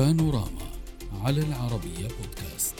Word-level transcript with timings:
بانوراما 0.00 0.66
على 1.24 1.40
العربية 1.40 2.08
بودكاست. 2.08 2.74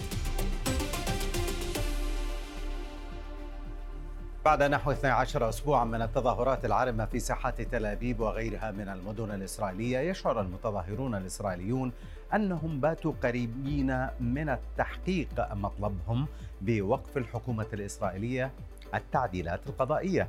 بعد 4.45 4.63
نحو 4.63 4.91
12 4.91 5.49
أسبوعا 5.49 5.85
من 5.85 6.03
التظاهرات 6.03 6.65
العارمة 6.65 7.05
في 7.05 7.19
ساحات 7.19 7.61
تل 7.61 7.87
أبيب 7.87 8.21
وغيرها 8.21 8.71
من 8.71 8.89
المدن 8.89 9.31
الإسرائيلية 9.31 9.99
يشعر 9.99 10.41
المتظاهرون 10.41 11.15
الإسرائيليون 11.15 11.93
أنهم 12.35 12.81
باتوا 12.81 13.13
قريبين 13.23 14.07
من 14.21 14.49
التحقيق 14.49 15.55
مطلبهم 15.55 16.27
بوقف 16.61 17.17
الحكومة 17.17 17.67
الإسرائيلية 17.73 18.51
التعديلات 18.95 19.61
القضائية. 19.67 20.29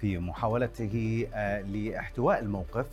في 0.00 0.18
محاولته 0.18 1.26
آه، 1.34 1.60
لاحتواء 1.60 2.40
الموقف 2.40 2.86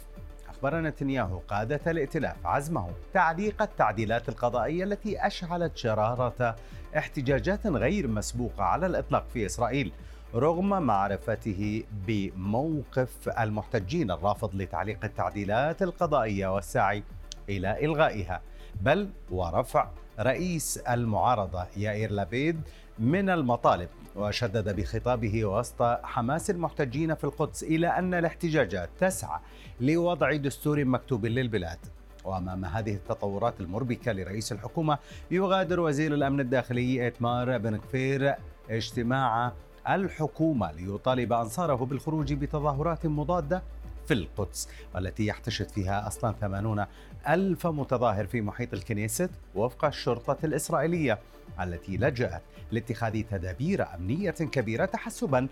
أخبر 0.64 0.82
نتنياهو 0.82 1.40
قادة 1.48 1.82
الائتلاف 1.88 2.36
عزمه 2.46 2.90
تعليق 3.14 3.62
التعديلات 3.62 4.30
القضائية 4.30 4.84
التي 4.84 5.28
أشعلت 5.28 5.78
شرارة 5.78 6.56
احتجاجات 6.98 7.68
غير 7.68 8.08
مسبوقة 8.08 8.64
على 8.64 8.86
الإطلاق 8.86 9.26
في 9.34 9.46
إسرائيل 9.46 9.92
رغم 10.36 10.84
معرفته 10.84 11.84
بموقف 12.08 13.30
المحتجين 13.40 14.12
الرافض 14.12 14.56
لتعليق 14.56 15.04
التعديلات 15.04 15.82
القضائية 15.82 16.56
والسعي 16.56 17.04
إلى 17.50 17.86
إلغائها. 17.86 18.42
بل 18.82 19.10
ورفع 19.32 19.88
رئيس 20.20 20.78
المعارضة 20.78 21.66
يائير 21.78 22.12
لابيد 22.12 22.62
من 23.00 23.30
المطالب 23.30 23.90
وشدد 24.16 24.76
بخطابه 24.76 25.46
وسط 25.46 25.84
حماس 26.04 26.50
المحتجين 26.50 27.16
في 27.16 27.24
القدس 27.24 27.64
إلى 27.64 27.88
أن 27.88 28.14
الاحتجاجات 28.14 28.90
تسعى 29.00 29.40
لوضع 29.82 30.36
دستور 30.36 30.86
مكتوب 30.86 31.26
للبلاد. 31.26 31.80
وأمام 32.24 32.66
هذه 32.66 32.94
التطورات 32.96 33.60
المربكة 33.60 34.12
لرئيس 34.12 34.52
الحكومة 34.52 34.98
يغادر 35.32 35.80
وزير 35.80 36.14
الأمن 36.14 36.40
الداخلي 36.40 37.08
اتمار 37.08 37.58
بن 37.58 37.78
كفير 37.78 38.36
اجتماع 38.70 39.52
الحكومة 39.90 40.72
ليطالب 40.72 41.34
أنصاره 41.34 41.86
بالخروج 41.86 42.34
بتظاهرات 42.34 43.06
مضادة 43.06 43.64
في 44.08 44.14
القدس 44.14 44.70
والتي 44.96 45.26
يحتشد 45.26 45.70
فيها 45.70 46.08
أصلا 46.08 46.34
ثمانون 46.42 46.86
ألف 47.28 47.68
متظاهر 47.68 48.28
في 48.28 48.42
محيط 48.42 48.74
الكنيست 48.74 49.30
وفق 49.56 49.86
الشرطة 49.86 50.38
الإسرائيلية 50.44 51.20
التي 51.62 51.98
لجأت 51.98 52.42
لاتخاذ 52.72 53.22
تدابير 53.22 53.96
أمنية 53.96 54.32
كبيرة 54.32 54.86
تحسبا 54.86 55.48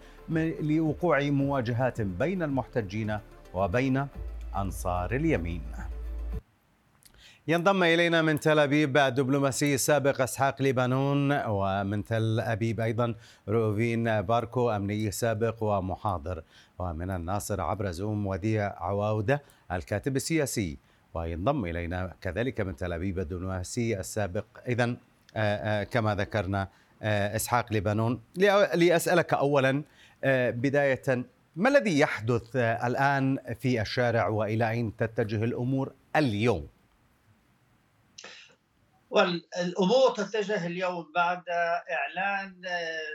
لوقوع 0.60 1.22
مواجهات 1.22 2.02
بين 2.02 2.44
المحتجين 2.44 3.20
وبين 3.54 4.08
أنصار 4.56 5.16
اليمين. 5.16 5.62
ينضم 7.48 7.84
إلينا 7.84 8.22
من 8.22 8.40
تل 8.40 8.60
أبيب 8.60 8.98
الدبلوماسي 8.98 9.76
السابق 9.76 10.22
إسحاق 10.22 10.62
ليبانون 10.62 11.46
ومن 11.46 12.04
تل 12.04 12.40
أبيب 12.40 12.80
أيضا 12.80 13.16
روفين 13.50 14.22
باركو 14.22 14.70
أمني 14.70 15.12
سابق 15.12 15.64
ومحاضر. 15.64 16.44
ومن 16.80 17.12
الناصر 17.12 17.62
عبر 17.62 17.92
زوم 17.92 18.28
وديع 18.28 18.84
عواودة 18.84 19.42
الكاتب 19.72 20.16
السياسي. 20.16 20.78
وينضم 21.14 21.66
إلينا 21.66 22.16
كذلك 22.22 22.62
من 22.62 22.76
تل 22.76 22.94
أبيب 22.94 23.20
الدبلوماسي 23.20 24.00
السابق. 24.00 24.46
إذا 24.68 24.84
آه، 25.36 25.82
آه، 25.82 25.84
كما 25.84 26.16
ذكرنا 26.16 26.68
آه، 27.02 27.36
إسحاق 27.36 27.74
ليبانون. 27.74 28.24
لأسألك 28.76 29.34
أولا 29.34 29.84
بداية 30.24 31.26
ما 31.56 31.70
الذي 31.70 32.00
يحدث 32.00 32.56
الآن 32.56 33.40
في 33.60 33.82
الشارع 33.82 34.28
وإلى 34.28 34.70
أين 34.70 34.96
تتجه 34.96 35.44
الأمور 35.44 35.94
اليوم؟ 36.16 36.68
والامور 39.10 40.12
تتجه 40.18 40.68
اليوم 40.68 41.12
بعد 41.16 41.44
إعلان 41.92 42.62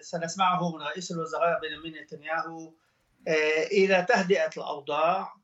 سنسمعه 0.00 0.76
من 0.76 0.82
رئيس 0.82 1.12
الوزراء 1.12 1.60
بنيامين 1.60 2.02
نتنياهو 2.02 2.72
إلى 3.72 4.06
تهدئة 4.08 4.50
الأوضاع. 4.56 5.34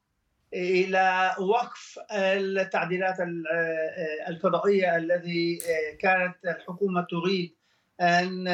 إلى 0.54 1.34
وقف 1.38 1.98
التعديلات 2.12 3.20
آه، 3.20 4.28
القضائيه 4.28 4.96
الذي 4.96 5.58
كانت 6.00 6.34
الحكومة 6.44 7.06
تريد 7.10 7.56
أن 8.00 8.44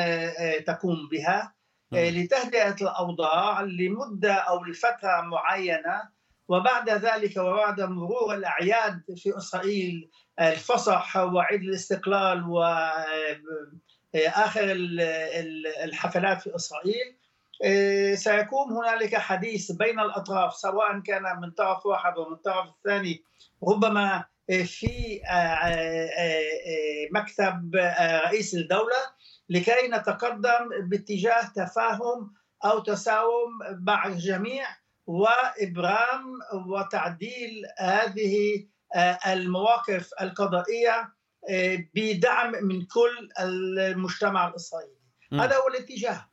تقوم 0.66 1.08
بها 1.12 1.54
لتهدئة 1.92 2.76
الأوضاع 2.82 3.60
لمدة 3.60 4.34
أو 4.34 4.64
لفترة 4.64 5.20
معينة 5.20 6.18
وبعد 6.48 6.90
ذلك 6.90 7.36
وبعد 7.36 7.80
مرور 7.80 8.34
الأعياد 8.34 9.02
في 9.16 9.36
إسرائيل 9.36 10.10
الفصح 10.40 11.16
وعيد 11.16 11.62
الاستقلال 11.62 12.48
وآخر 12.48 13.02
الحفلات 15.84 16.42
في 16.42 16.56
إسرائيل 16.56 17.17
سيكون 18.14 18.72
هنالك 18.72 19.16
حديث 19.16 19.72
بين 19.72 20.00
الأطراف 20.00 20.54
سواء 20.54 21.00
كان 21.00 21.22
من 21.40 21.50
طرف 21.50 21.86
واحد 21.86 22.18
ومن 22.18 22.36
طرف 22.36 22.68
الثاني. 22.68 23.24
ربما 23.68 24.24
في 24.48 25.20
مكتب 27.12 27.76
رئيس 28.24 28.54
الدولة 28.54 29.18
لكي 29.48 29.88
نتقدم 29.88 30.88
باتجاه 30.88 31.42
تفاهم 31.56 32.34
أو 32.64 32.78
تساوم 32.78 33.50
مع 33.86 34.06
الجميع 34.06 34.66
وإبرام 35.06 36.24
وتعديل 36.66 37.62
هذه 37.78 38.66
آه، 38.94 39.18
المواقف 39.26 40.10
القضائية 40.20 41.14
آه، 41.50 41.78
بدعم 41.94 42.52
من 42.62 42.84
كل 42.86 43.28
المجتمع 43.78 44.48
الإسرائيلي. 44.48 44.98
هذا 45.32 45.56
هو 45.56 45.68
الاتجاه. 45.68 46.28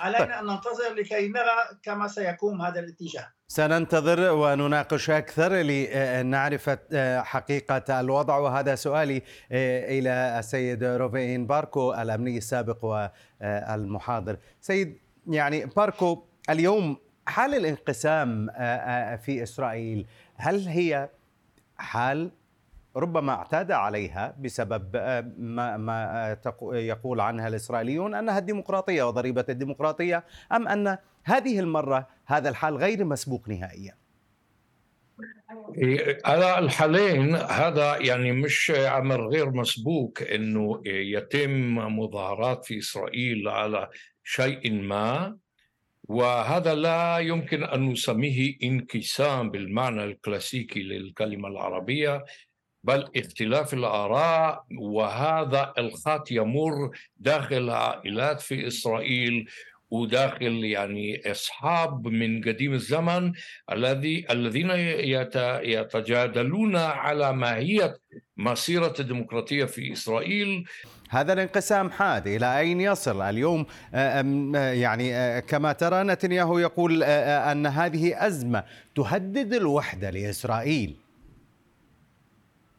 علينا 0.00 0.18
طيب. 0.18 0.30
أن 0.30 0.46
ننتظر 0.46 0.94
لكي 0.98 1.28
نرى 1.28 1.78
كما 1.82 2.08
سيكون 2.08 2.60
هذا 2.60 2.80
الاتجاه. 2.80 3.32
سننتظر 3.48 4.32
ونناقش 4.32 5.10
أكثر 5.10 5.52
لنعرف 5.52 6.76
آه، 6.92 7.20
حقيقة 7.20 8.00
الوضع. 8.00 8.36
وهذا 8.36 8.74
سؤالي 8.74 9.22
إلى 9.52 10.38
السيد 10.38 10.84
روفين 10.84 11.46
باركو 11.46 11.94
الأمني 11.94 12.38
السابق 12.38 12.84
والمحاضر 12.84 14.36
سيد 14.60 14.98
يعني 15.26 15.66
باركو 15.66 16.24
اليوم 16.50 16.96
حال 17.26 17.54
الانقسام 17.54 18.50
آه، 18.50 18.54
آه، 18.54 19.16
في 19.16 19.42
إسرائيل 19.42 20.06
هل 20.36 20.68
هي 20.68 21.10
حال؟ 21.76 22.30
ربما 22.96 23.32
اعتاد 23.32 23.72
عليها 23.72 24.36
بسبب 24.40 24.96
آه، 24.96 25.32
ما 25.38 25.76
ما 25.76 26.36
يقول 26.62 27.20
عنها 27.20 27.48
الإسرائيليون 27.48 28.14
أنها 28.14 28.38
الديمقراطية 28.38 29.02
وضريبة 29.02 29.44
الديمقراطية 29.48 30.24
أم 30.52 30.68
أن 30.68 30.98
هذه 31.24 31.60
المرة 31.60 32.08
هذا 32.26 32.48
الحال 32.48 32.76
غير 32.76 33.04
مسبوق 33.04 33.48
نهائيا؟ 33.48 33.94
على 36.24 36.58
الحالين 36.58 37.34
هذا 37.36 37.96
يعني 37.96 38.32
مش 38.32 38.70
أمر 38.70 39.28
غير 39.28 39.50
مسبوق 39.50 40.18
إنه 40.34 40.82
يتم 40.86 41.74
مظاهرات 41.98 42.64
في 42.64 42.78
إسرائيل 42.78 43.48
على 43.48 43.88
شيء 44.24 44.72
ما 44.72 45.36
وهذا 46.08 46.74
لا 46.74 47.18
يمكن 47.18 47.64
أن 47.64 47.88
نسميه 47.88 48.56
انقسام 48.62 49.50
بالمعنى 49.50 50.04
الكلاسيكي 50.04 50.82
للكلمة 50.82 51.48
العربية 51.48 52.24
بل 52.84 53.08
اختلاف 53.16 53.74
الآراء 53.74 54.64
وهذا 54.78 55.72
الخط 55.78 56.30
يمر 56.30 56.90
داخل 57.16 57.56
العائلات 57.56 58.40
في 58.40 58.66
إسرائيل 58.66 59.48
وداخل 59.90 60.64
يعني 60.64 61.30
أصحاب 61.30 62.08
من 62.08 62.44
قديم 62.44 62.72
الزمن 62.74 63.32
الذي 63.72 64.26
الذين 64.30 64.70
يتجادلون 65.62 66.76
على 66.76 67.32
ماهيه 67.32 67.96
مسيرة 68.36 68.94
الديمقراطية 69.00 69.64
في 69.64 69.92
إسرائيل. 69.92 70.64
هذا 71.10 71.32
الانقسام 71.32 71.90
حاد 71.90 72.26
إلى 72.26 72.60
أين 72.60 72.80
يصل 72.80 73.22
اليوم؟ 73.22 73.66
آه، 73.94 74.24
آه، 74.56 74.72
يعني 74.72 75.14
آه، 75.14 75.40
كما 75.40 75.72
ترى 75.72 76.02
نتنياهو 76.02 76.58
يقول 76.58 77.02
أن 77.02 77.66
هذه 77.66 78.26
أزمة 78.26 78.64
تهدد 78.94 79.54
الوحدة 79.54 80.10
لإسرائيل. 80.10 80.96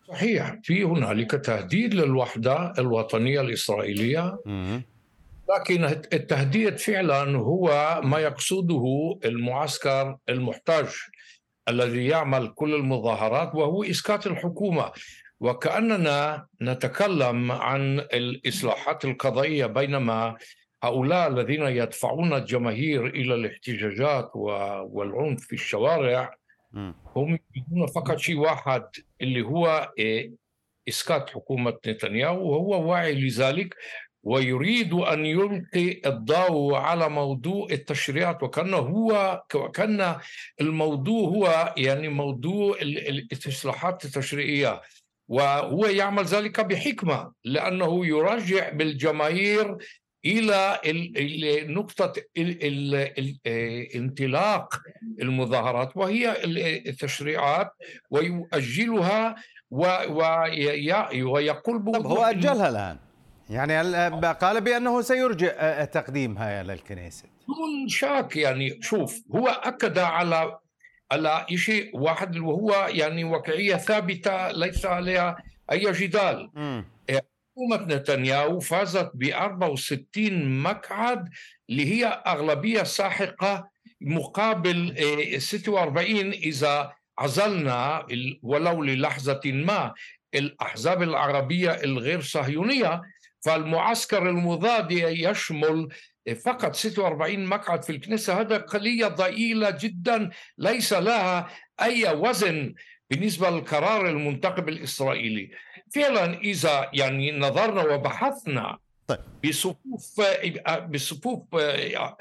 صحيح. 0.10 0.56
في 0.64 0.84
هنالك 0.84 1.32
تهديد 1.32 1.94
للوحدة 1.94 2.74
الوطنية 2.80 3.42
الإسرائيلية. 3.42 4.40
لكن 5.56 5.84
التهديد 6.14 6.78
فعلا 6.78 7.38
هو 7.38 8.00
ما 8.04 8.20
يقصده 8.20 9.20
المعسكر 9.26 10.18
المحتاج 10.30 10.88
الذي 11.70 12.06
يعمل 12.08 12.48
كل 12.56 12.76
المظاهرات 12.76 13.56
وهو 13.56 13.84
اسقاط 13.84 14.28
الحكومة. 14.28 14.92
وكأننا 15.40 16.46
نتكلم 16.62 17.52
عن 17.52 18.00
الإصلاحات 18.00 19.06
القضائية 19.06 19.66
بينما 19.66 20.36
هؤلاء 20.84 21.28
الذين 21.28 21.64
يدفعون 21.64 22.34
الجماهير 22.34 23.08
إلى 23.08 23.36
الاحتجاجات 23.36 24.32
والعنف 24.36 25.42
في 25.42 25.54
الشوارع 25.54 26.39
هم 27.16 27.40
يريدون 27.56 27.88
فقط 27.96 28.18
شيء 28.18 28.38
واحد 28.38 28.84
اللي 29.22 29.42
هو 29.42 29.94
إيه، 29.98 30.32
إسقاط 30.90 31.30
حكومة 31.30 31.78
نتنياهو 31.88 32.52
وهو 32.52 32.92
واعي 32.92 33.14
لذلك 33.28 33.76
ويريد 34.24 34.94
أن 34.94 35.26
يلقي 35.26 36.02
الضوء 36.06 36.76
على 36.76 37.10
موضوع 37.10 37.68
التشريعات 37.72 38.44
وكأنه 38.44 38.78
هو 38.78 39.44
وكأن 39.56 40.16
الموضوع 40.62 41.30
هو 41.30 41.74
يعني 41.78 42.08
موضوع 42.08 42.78
الإصلاحات 42.82 44.06
التشريعية. 44.06 44.82
وهو 45.28 45.86
يعمل 45.86 46.24
ذلك 46.24 46.60
بحكمة 46.60 47.32
لأنه 47.44 48.06
يرجع 48.06 48.70
بالجماهير 48.70 49.78
إلى 50.26 50.80
نقطة 51.68 52.14
انطلاق 53.96 54.82
المظاهرات 55.22 55.98
وهي 55.98 56.44
التشريعات 56.90 57.72
ويؤجلها 58.10 59.36
ويقول 59.72 61.54
طب 61.94 62.06
هو 62.06 62.24
أجلها 62.24 62.70
الآن. 62.70 62.98
يعني 63.50 63.78
قال 64.34 64.62
بأنه 64.62 65.02
سيرجع 65.02 65.84
تقديمها 65.86 66.62
إلى 66.62 66.74
الكنيسة. 66.74 67.24
بدون 67.44 67.88
شك 67.88 68.36
يعني 68.36 68.80
شوف 68.82 69.22
هو 69.36 69.48
أكد 69.48 69.98
على 69.98 70.58
على 71.12 71.46
شيء 71.56 71.98
واحد 71.98 72.38
وهو 72.38 72.88
يعني 72.90 73.24
واقعية 73.24 73.76
ثابتة 73.76 74.52
ليس 74.52 74.86
عليها 74.86 75.38
أي 75.72 75.92
جدال. 75.92 76.50
م. 76.56 76.84
حكومة 77.60 77.96
نتنياهو 77.96 78.60
فازت 78.60 79.12
ب 79.14 79.24
64 79.24 80.62
مقعد 80.62 81.30
اللي 81.70 81.86
هي 81.86 82.06
أغلبية 82.06 82.84
ساحقة 82.84 83.70
مقابل 84.02 84.96
46 85.38 86.26
آه، 86.26 86.32
إذا 86.34 86.94
عزلنا 87.18 88.08
ولو 88.44 88.84
للحظة 88.84 89.42
ما 89.46 89.94
الأحزاب 90.36 91.04
العربية 91.04 91.72
الغير 91.72 92.22
صهيونية. 92.22 93.02
فالمعسكر 93.46 94.30
المضاد 94.30 94.92
يشمل 94.92 95.90
فقط 96.46 96.76
46 96.76 97.46
مقعد 97.46 97.84
في 97.84 97.90
الكنيسة. 97.90 98.42
هذا 98.42 98.58
قلية 98.58 99.08
ضئيلة 99.08 99.70
جدا 99.70 100.30
ليس 100.58 100.94
لها 100.94 101.48
أي 101.82 102.14
وزن 102.14 102.74
بالنسبة 103.10 103.50
للقرار 103.50 104.10
المنتخب 104.10 104.70
الإسرائيلي. 104.70 105.52
فعلا 105.96 106.40
إذا 106.40 106.90
يعني 106.94 107.32
نظرنا 107.40 107.84
وبحثنا 107.84 108.78
طيب. 109.08 109.20
بصفوف 109.46 110.22
بصفوف 110.90 111.56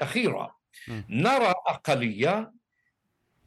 أخيرة 0.01 0.55
نرى 1.09 1.53
أقلية 1.67 2.51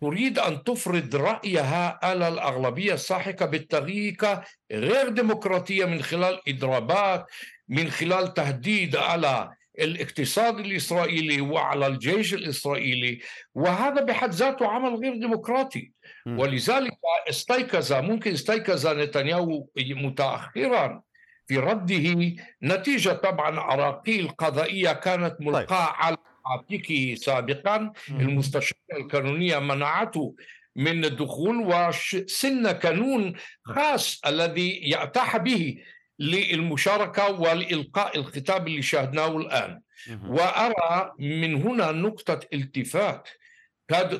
تريد 0.00 0.38
أن 0.38 0.64
تفرض 0.64 1.16
رأيها 1.16 1.98
على 2.02 2.28
الأغلبية 2.28 2.94
الساحقة 2.94 3.46
بالطريقة 3.46 4.44
غير 4.72 5.08
ديمقراطية 5.08 5.84
من 5.84 6.02
خلال 6.02 6.40
إضرابات 6.48 7.26
من 7.68 7.90
خلال 7.90 8.34
تهديد 8.34 8.96
على 8.96 9.50
الاقتصاد 9.78 10.58
الإسرائيلي 10.58 11.40
وعلى 11.40 11.86
الجيش 11.86 12.34
الإسرائيلي 12.34 13.20
وهذا 13.54 14.04
بحد 14.04 14.30
ذاته 14.30 14.66
عمل 14.66 14.94
غير 14.94 15.12
ديمقراطي 15.12 15.92
ولذلك 16.26 16.98
استيقظ 17.28 17.92
ممكن 17.92 18.32
استيقظ 18.32 18.86
نتنياهو 18.86 19.66
متاخرا 19.78 21.02
في 21.46 21.58
رده. 21.58 22.34
نتيجة 22.62 23.10
طبعا 23.10 23.60
عراقيل 23.60 24.28
قضائية 24.28 24.92
كانت. 24.92 25.36
ملقاة 25.40 25.86
طيب. 25.86 25.94
على 25.94 26.16
عاتقه 26.46 27.14
سابقا. 27.14 27.92
المستشارة 28.10 28.76
القانونية 28.96 29.58
منعته 29.58 30.34
من 30.76 31.04
الدخول 31.04 31.56
وسن 31.56 32.66
قانون 32.66 33.32
خاص 33.64 34.20
الذي 34.26 34.90
يأتاح 34.90 35.36
به 35.36 35.78
للمشاركة 36.18 37.40
والإلقاء 37.40 38.18
الخطاب 38.18 38.68
اللي 38.68 38.82
شاهدناه 38.82 39.36
الآن. 39.36 39.80
وأرى 40.26 41.12
من 41.18 41.54
هنا 41.54 41.92
نقطة 41.92 42.40
التفات. 42.52 43.28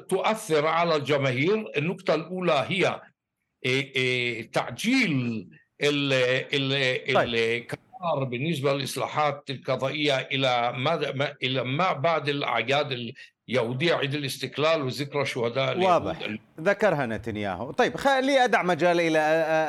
تؤثر 0.08 0.66
على 0.66 0.96
الجماهير. 0.96 1.72
النقطة 1.76 2.14
الأولى 2.14 2.66
هي 2.68 3.00
إيه، 3.64 3.94
إيه، 3.96 4.50
تعجيل 4.50 5.48
طيب. 5.80 7.34
القرار 7.34 8.24
بالنسبة 8.24 8.72
للإصلاحات 8.72 9.50
القضائية 9.50 10.18
إلى 10.18 10.72
ما 10.72 11.14
إلى 11.42 11.64
ما 11.64 11.92
بعد 11.92 12.28
الأعياد 12.28 13.12
اليهودية 13.48 13.94
عيد 13.94 14.14
الاستقلال 14.14 14.82
وذكرى 14.82 15.26
شهداء 15.26 15.78
واضح. 15.78 16.36
ذكرها 16.60 17.06
نتنياهو. 17.06 17.70
طيب 17.70 17.96
خلي 17.96 18.44
أدع 18.44 18.62
مجال 18.62 19.00
إلى 19.00 19.18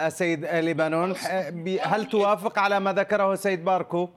السيد 0.07 0.45
لبنان 0.45 1.15
هل 1.81 2.05
توافق 2.05 2.59
على 2.59 2.79
ما 2.79 2.93
ذكره 2.93 3.33
السيد 3.33 3.65
باركو؟ 3.65 4.09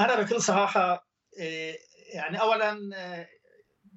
أنا 0.00 0.22
بكل 0.22 0.42
صراحة 0.42 1.06
إيه، 1.38 1.76
يعني 2.14 2.40
اولا 2.40 2.90
آه، 2.94 3.28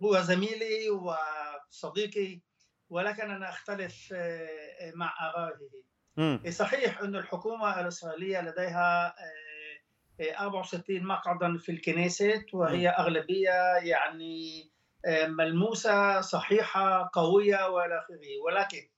هو 0.03 0.21
زميلي 0.21 0.89
وصديقي 0.89 2.41
ولكن 2.89 3.31
أنا 3.31 3.50
أختلف 3.50 4.13
آه، 4.13 4.91
مع 4.95 5.13
ارائه 5.29 6.50
صحيح 6.50 7.01
أن 7.01 7.15
الحكومة 7.15 7.79
الاسرائيليه 7.79 8.41
لديها 8.41 9.15
64 10.39 10.97
آه، 10.97 11.03
مقعدا 11.03 11.57
في 11.57 11.71
الكنيست 11.71 12.45
وهي 12.53 12.89
أغلبية 12.89 13.75
يعني 13.83 14.71
ملموسة 15.27 16.21
صحيحة 16.21 17.09
قوية 17.13 17.69
وإلى 17.69 18.00
آخره. 18.00 18.41
ولكن 18.45 18.89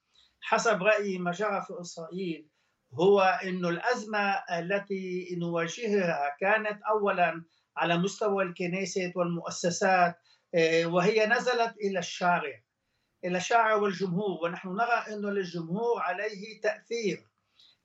حسب 0.42 0.84
رأيي 0.84 1.18
ما 1.18 1.32
جرى 1.32 1.62
في 1.62 1.82
إسرائيل 1.82 2.48
هو 2.94 3.22
أن 3.22 3.66
الأزمة 3.66 4.30
التي 4.60 5.36
نواجهها 5.40 6.36
كانت 6.40 6.82
اولا 6.84 7.44
على 7.78 7.98
مستوى 7.98 8.44
الكنيسة 8.44 9.14
والمؤسسات 9.16 10.16
آه، 10.56 10.86
وهي 10.86 11.26
نزلت 11.26 11.76
إلى 11.78 12.00
الشارع 12.00 12.62
إلى 13.26 13.38
الشارع 13.38 13.76
والجمهور 13.76 14.44
ونحن 14.44 14.70
نرى 14.70 15.04
أن 15.14 15.26
للجمهور 15.26 16.02
عليه 16.02 16.62
تأثير. 16.62 17.28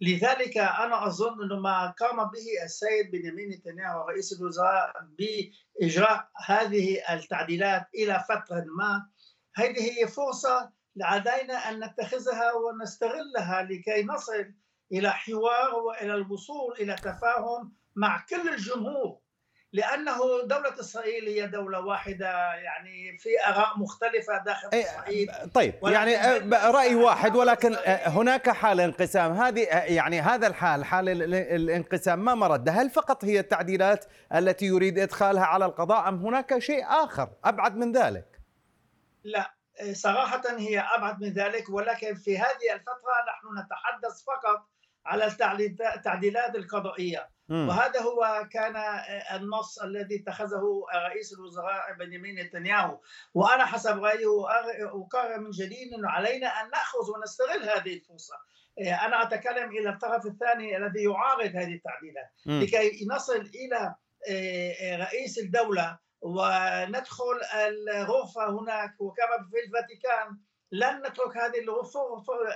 لذلك 0.01 0.59
أنا 0.59 1.07
أظن 1.07 1.43
أن 1.43 1.61
ما 1.61 1.91
قام 1.91 2.17
به 2.17 2.65
السيد 2.65 3.11
بنيامين 3.11 3.51
نتنياهو 3.51 4.09
رئيس 4.09 4.33
الوزراء 4.33 4.93
بإجراء 5.19 6.29
هذه 6.47 7.15
التعديلات 7.15 7.87
إلى 7.95 8.25
فترة 8.29 8.65
ما. 8.79 9.07
هذه 9.57 9.81
هي 9.81 10.07
فرصة 10.07 10.73
علينا 11.03 11.55
أن 11.55 11.85
نتخذها 11.85 12.53
ونستغلها 12.53 13.63
لكي 13.63 14.03
نصل 14.03 14.55
إلى 14.93 15.11
حوار 15.13 15.75
وإلى 15.75 16.15
الوصول 16.15 16.75
إلى 16.81 16.95
تفاهم 16.95 17.73
مع 17.97 18.25
كل 18.29 18.49
الجمهور. 18.49 19.19
لأنه 19.73 20.19
دولة 20.45 20.81
إسرائيل 20.81 21.29
هي 21.29 21.47
دولة 21.47 21.81
واحدة 21.81 22.55
يعني 22.55 23.19
في 23.19 23.29
آراء 23.49 23.79
مختلفة 23.79 24.39
داخل 24.39 24.69
إيه، 24.73 24.85
إسرائيل. 24.85 25.29
طيب 25.55 25.75
يعني 25.83 26.17
آه، 26.17 26.71
رأي 26.71 26.95
واحد 26.95 27.37
ولكن 27.37 27.75
آه، 27.75 28.09
هناك 28.09 28.51
حال 28.51 28.81
انقسام 28.81 29.33
هذه 29.33 29.65
آه، 29.65 29.85
يعني 29.85 30.21
هذا 30.21 30.47
الحال 30.47 30.85
حال 30.85 31.09
الانقسام 31.35 32.25
ما 32.25 32.35
مرد 32.35 32.69
هل 32.69 32.91
فقط 32.91 33.25
هي 33.25 33.41
التعديلات 33.41 34.05
التي 34.35 34.67
يريد 34.67 34.99
إدخالها 34.99 35.45
على 35.45 35.65
القضاء 35.65 36.09
أم 36.09 36.27
هناك 36.27 36.59
شيء 36.59 36.85
آخر 36.87 37.29
أبعد 37.45 37.77
من 37.77 37.93
ذلك؟ 37.93 38.41
لا 39.25 39.55
صراحة 39.93 40.43
هي 40.59 40.81
أبعد 40.81 41.21
من 41.21 41.33
ذلك 41.33 41.71
ولكن 41.71 42.15
في 42.15 42.39
هذه 42.39 42.73
الفترة 42.73 43.15
نحن 43.29 43.65
نتحدث 43.65 44.25
فقط 44.25 44.69
على 45.07 45.37
التعديلات 45.97 46.57
القضائية. 46.57 47.29
وهذا 47.51 48.01
هو 48.01 48.49
كان 48.53 48.77
النص 49.35 49.79
الذي 49.79 50.17
اتخذه 50.23 50.63
رئيس 50.95 51.33
الوزراء 51.33 51.93
بنيامين 51.99 52.39
نتنياهو. 52.39 53.01
وأنا 53.35 53.65
حسب 53.65 54.05
رايي 54.05 54.25
اكرر 54.81 55.39
من 55.39 55.51
جديد 55.51 55.93
إنه 55.95 56.11
علينا 56.11 56.47
أن 56.47 56.71
نأخذ 56.71 57.11
ونستغل 57.17 57.69
هذه 57.69 57.95
الفرصة. 57.95 58.35
أنا 58.79 59.23
أتكلم 59.23 59.71
إلى 59.71 59.91
الطرف 59.91 60.27
الثاني 60.27 60.77
الذي 60.77 61.05
يعارض 61.05 61.57
هذه 61.57 61.75
التعديلات. 61.75 62.31
لكي 62.47 63.07
نصل 63.11 63.51
إلى 63.55 63.95
رئيس 65.05 65.39
الدولة 65.39 65.99
وندخل 66.21 67.41
الغرفة 67.55 68.51
هناك. 68.51 69.01
وكما 69.01 69.49
في 69.51 69.67
الفاتيكان 69.67 70.39
لن 70.73 71.03
نترك 71.07 71.37
هذه 71.37 71.59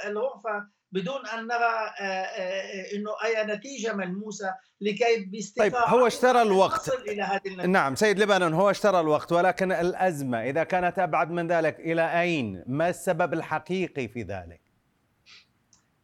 الغرفة 0.07 0.76
بدون 0.93 1.27
أن 1.27 1.47
نرى 1.47 1.93
آه، 2.01 2.03
آه، 2.03 2.95
إنه 2.95 3.11
أي 3.25 3.57
نتيجة 3.57 3.93
ملموسة 3.93 4.55
لكي 4.81 5.25
باستطاعه 5.25 5.69
طيب 5.69 6.01
هو 6.01 6.07
اشترى 6.07 6.43
الوقت 6.43 6.89
إلى 7.09 7.23
هذه 7.23 7.41
النتيجة. 7.47 7.67
نعم 7.67 7.95
سيد 7.95 8.19
لبنان 8.19 8.55
هو 8.55 8.71
اشترى 8.71 9.01
الوقت 9.01 9.33
ولكن 9.33 9.73
الأزمة 9.73 10.43
إذا 10.43 10.65
كانت 10.65 10.99
أبعد 10.99 11.31
من 11.31 11.49
ذلك 11.49 11.81
إلى 11.81 12.21
أين؟ 12.21 12.65
ما 12.67 12.89
السبب 12.89 13.35
الحقيقي 13.35 14.09
في 14.09 14.23
ذلك؟ 14.23 14.61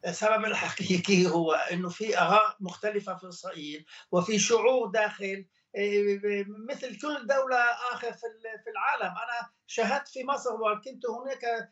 السبب 0.07 0.45
الحقيقي 0.45 1.27
هو 1.27 1.53
إنه 1.53 1.89
في 1.89 2.19
آراء 2.19 2.57
مختلفة 2.61 3.15
في 3.15 3.29
إسرائيل 3.29 3.85
وفي 4.13 4.39
شعور 4.39 4.91
داخل 4.91 5.45
مثل 6.69 7.01
كل 7.01 7.27
دولة 7.27 7.57
آخر 7.93 8.13
في 8.13 8.71
العالم. 8.71 9.15
أنا 9.17 9.51
شاهدت 9.67 10.09
في 10.09 10.25
مصر 10.25 10.55
وكنت 10.55 11.07
هناك 11.07 11.71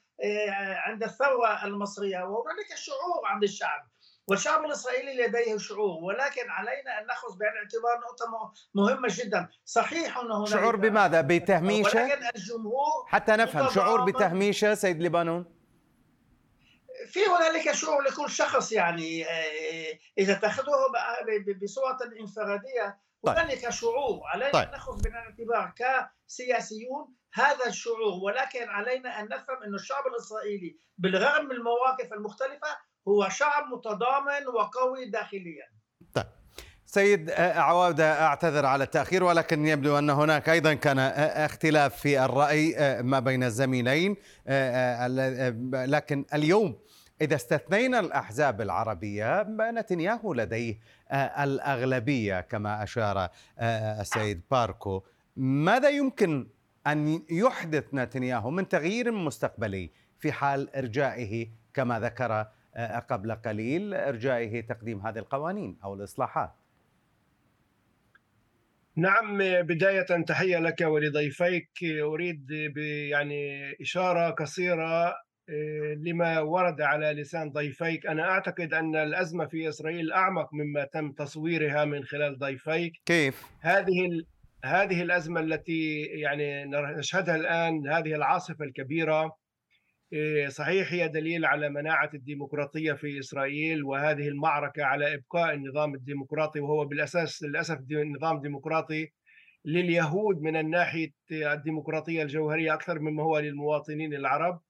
عند 0.86 1.02
الثورة 1.02 1.64
المصرية 1.64 2.18
وهناك 2.18 2.74
شعور 2.74 3.26
عند 3.26 3.42
الشعب 3.42 3.90
والشعب 4.26 4.64
الإسرائيلي 4.64 5.26
لديه 5.26 5.58
شعور 5.58 6.04
ولكن 6.04 6.50
علينا 6.50 7.00
أن 7.00 7.06
نأخذ 7.06 7.38
بعين 7.38 7.52
الاعتبار 7.52 7.98
نقطه 7.98 8.52
مهمة 8.74 9.08
جدا. 9.10 9.48
صحيح 9.64 10.18
انه 10.18 10.38
هناك 10.38 10.48
شعور 10.48 10.76
بماذا؟ 10.76 11.20
بتهميشه؟ 11.20 12.04
ولكن 12.04 12.26
الجمهور 12.36 13.06
حتى 13.06 13.32
نفهم 13.32 13.70
شعور 13.70 14.04
بتهميشه 14.04 14.74
سيد 14.74 15.02
لبنان 15.02 15.44
في 17.06 17.20
هنالك 17.26 17.72
شعور 17.72 18.02
لكل 18.02 18.30
شخص 18.30 18.72
يعني 18.72 19.24
آه، 19.26 19.98
إذا 20.18 20.34
تاخذه 20.34 20.72
بصورة 21.62 21.98
انفرادية 22.20 22.98
طيب. 23.22 23.38
هنالك 23.38 23.70
شعور 23.70 24.20
علينا 24.24 24.52
طيب. 24.52 24.64
ان 24.64 24.70
نأخذ 24.70 25.02
بعين 25.02 25.14
الاعتبار 25.16 25.72
كسياسيون 26.26 27.14
هذا 27.34 27.66
الشعور 27.66 28.24
ولكن 28.24 28.68
علينا 28.68 29.20
أن 29.20 29.24
نفهم 29.24 29.62
أن 29.62 29.74
الشعب 29.74 30.06
الإسرائيلي 30.06 30.78
بالرغم 30.98 31.44
من 31.44 31.52
المواقف 31.52 32.12
المختلفة 32.12 32.68
هو 33.08 33.28
شعب 33.28 33.64
متضامن 33.72 34.46
وقوي 34.54 35.10
داخليا 35.10 35.66
طيب 36.14 36.26
سيد 36.86 37.30
عوادة 37.40 38.26
أعتذر 38.26 38.66
على 38.66 38.84
التأخير 38.84 39.24
ولكن 39.24 39.66
يبدو 39.66 39.98
أن 39.98 40.10
هناك 40.10 40.48
أيضا 40.48 40.74
كان 40.74 40.98
اختلاف 40.98 42.00
في 42.00 42.24
الرأي 42.24 42.74
ما 43.02 43.20
بين 43.20 43.44
الزميلين 43.44 44.16
لكن 45.72 46.24
اليوم 46.34 46.78
إذا 47.20 47.36
استثنينا 47.36 48.00
الأحزاب 48.00 48.60
العربية 48.60 49.42
نتنياهو 49.48 50.34
لديه 50.34 50.78
الأغلبية 51.38 52.40
كما 52.40 52.82
أشار 52.82 53.28
السيد 54.00 54.40
باركو 54.50 55.02
ماذا 55.36 55.88
يمكن 55.88 56.46
أن 56.86 57.22
يحدث 57.30 57.84
نتنياهو 57.94 58.50
من 58.50 58.68
تغيير 58.68 59.12
مستقبلي 59.12 59.90
في 60.18 60.32
حال 60.32 60.76
إرجائه 60.76 61.48
كما 61.74 62.00
ذكر 62.00 62.46
آه، 62.74 62.98
قبل 62.98 63.32
قليل 63.32 63.94
إرجائه 63.94 64.60
تقديم 64.60 65.06
هذه 65.06 65.18
القوانين 65.18 65.78
أو 65.84 65.94
الإصلاحات. 65.94 66.50
نعم 68.96 69.38
بداية 69.62 70.22
تحية 70.22 70.58
لك 70.58 70.80
ولضيفيك 70.80 71.70
أريد 71.84 72.50
يعني 73.10 73.72
إشارة 73.80 74.30
قصيرة 74.30 75.06
آه، 75.06 75.14
لما 75.96 76.40
ورد 76.40 76.80
على 76.80 77.12
لسان 77.12 77.50
ضيفيك. 77.50 78.06
أنا 78.06 78.30
أعتقد 78.30 78.74
أن 78.74 78.96
الأزمة 78.96 79.46
في 79.46 79.68
إسرائيل 79.68 80.12
أعمق 80.12 80.54
مما 80.54 80.84
تم 80.84 81.12
تصويرها 81.12 81.84
من 81.84 82.04
خلال 82.04 82.38
ضيفيك. 82.38 82.92
كيف؟ 83.06 83.44
هذه 83.60 84.22
هذه 84.64 85.02
الأزمة 85.02 85.40
التي 85.40 86.02
يعني 86.02 86.64
نشهدها 86.98 87.36
الآن 87.36 87.88
هذه 87.88 88.14
العاصفة 88.14 88.64
الكبيرة. 88.64 89.36
إيه، 90.12 90.48
صحيح 90.48 90.92
هي 90.92 91.08
دليل 91.08 91.44
على 91.44 91.68
مناعة 91.68 92.10
الديمقراطية 92.14 92.92
في 92.92 93.18
إسرائيل 93.18 93.84
وهذه 93.84 94.28
المعركة 94.28 94.84
على 94.84 95.14
إبقاء 95.14 95.54
النظام 95.54 95.94
الديمقراطي 95.94 96.60
وهو 96.60 96.84
بالأساس 96.84 97.42
للأسف 97.42 97.78
نظام 97.90 98.40
ديمقراطي 98.40 99.08
لليهود 99.64 100.42
من 100.42 100.56
الناحية 100.56 101.10
الديمقراطية 101.32 102.22
الجوهرية 102.22 102.74
أكثر 102.74 102.98
مما 102.98 103.22
هو 103.22 103.38
للمواطنين 103.38 104.14
العرب. 104.14 104.60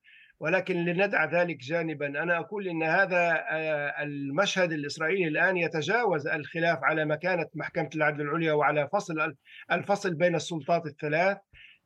ولكن 0.40 0.84
لندع 0.84 1.24
ذلك 1.24 1.56
جانبا. 1.56 2.06
أنا 2.06 2.38
أقول 2.38 2.68
إن 2.68 2.82
هذا 2.82 3.44
آه، 3.50 4.02
المشهد 4.02 4.72
الإسرائيلي 4.72 5.28
الآن 5.28 5.56
يتجاوز 5.56 6.26
الخلاف 6.26 6.78
على 6.82 7.04
مكانة 7.04 7.46
محكمة 7.54 7.90
العدل 7.96 8.20
العليا 8.20 8.52
وعلى 8.52 8.88
فصل 8.92 9.34
الفصل 9.72 10.14
بين 10.14 10.34
السلطات 10.34 10.86
الثلاث. 10.86 11.38